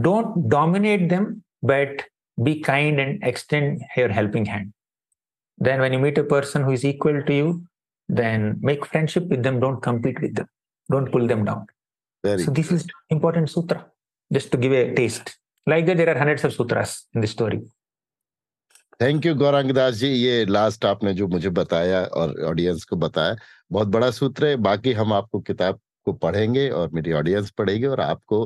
don't 0.00 0.48
dominate 0.48 1.08
them, 1.08 1.42
but 1.62 2.02
be 2.42 2.60
kind 2.60 2.98
and 3.00 3.22
extend 3.22 3.82
your 3.96 4.08
helping 4.08 4.44
hand. 4.44 4.72
Then, 5.58 5.80
when 5.80 5.92
you 5.92 5.98
meet 5.98 6.18
a 6.18 6.24
person 6.24 6.64
who 6.64 6.72
is 6.72 6.84
equal 6.84 7.22
to 7.22 7.34
you, 7.34 7.64
then 8.08 8.58
make 8.60 8.84
friendship 8.86 9.28
with 9.28 9.42
them. 9.42 9.60
Don't 9.60 9.80
compete 9.80 10.20
with 10.20 10.34
them. 10.34 10.48
Don't 10.90 11.10
pull 11.10 11.26
them 11.26 11.44
down. 11.44 11.66
Very 12.24 12.42
so, 12.42 12.50
this 12.50 12.72
is 12.72 12.86
important 13.10 13.50
sutra, 13.50 13.86
just 14.32 14.50
to 14.52 14.58
give 14.58 14.72
a 14.72 14.94
taste. 14.94 15.38
Like 15.66 15.86
that, 15.86 15.96
there 15.96 16.08
are 16.08 16.18
hundreds 16.18 16.44
of 16.44 16.52
sutras 16.52 17.06
in 17.14 17.20
the 17.20 17.26
story. 17.26 17.62
Thank 19.00 19.26
you 19.26 19.34
Gauranga 19.34 19.70
Das 19.74 19.94
ji 19.94 20.08
ये 20.08 20.44
last 20.46 20.84
आपने 20.84 21.12
जो 21.14 21.26
मुझे 21.28 21.50
बताया 21.50 22.02
और 22.20 22.34
audience 22.46 22.84
को 22.84 22.96
बताया 22.96 23.36
बहुत 23.72 23.88
बड़ा 23.96 24.10
सूत्र 24.10 24.46
है 24.46 24.56
बाकी 24.66 24.92
हम 24.98 25.12
आपको 25.12 25.40
किताब 25.48 25.80
को 26.04 26.12
पढ़ेंगे 26.12 26.68
और 26.70 26.90
मेरी 26.94 27.12
ऑडियंस 27.20 27.50
पढ़ेगी 27.58 27.86
और 27.86 28.00
आपको 28.00 28.38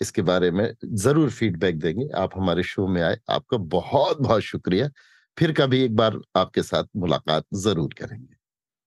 इसके 0.00 0.22
बारे 0.22 0.50
में 0.50 0.72
ज़रूर 0.84 1.30
फीडबैक 1.30 1.78
देंगे। 1.78 2.08
आप 2.16 2.36
हमारे 2.36 2.62
शो 2.62 2.86
में 2.88 3.00
आए। 3.02 3.18
आपका 3.30 3.56
बहुत 3.74 4.20
बहुत 4.20 4.42
शुक्रिया। 4.42 4.88
फिर 5.36 5.52
कभी 5.52 5.82
एक 5.84 5.96
बार 5.96 6.18
आपके 6.36 6.62
साथ 6.62 6.84
मुलाकात 6.96 7.44
ज़रूर 7.64 7.94
करेंगे। 7.98 8.34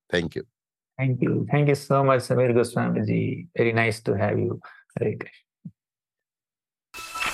Thank 0.09 0.37
you 0.37 0.43
thank 0.43 1.23
you 1.23 1.45
thank 1.53 1.69
you 1.69 1.75
so 1.75 2.03
much 2.03 2.21
Sameer 2.21 2.53
Goswami 2.53 3.01
ji 3.05 3.21
very 3.59 3.73
nice 3.73 4.03
to 4.05 4.13
have 4.13 4.39
you 4.39 4.59
Hare 4.97 5.11
Krishna 5.11 5.69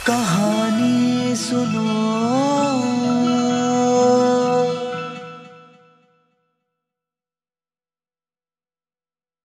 कहानी 0.07 1.35
सुनो। 1.35 1.85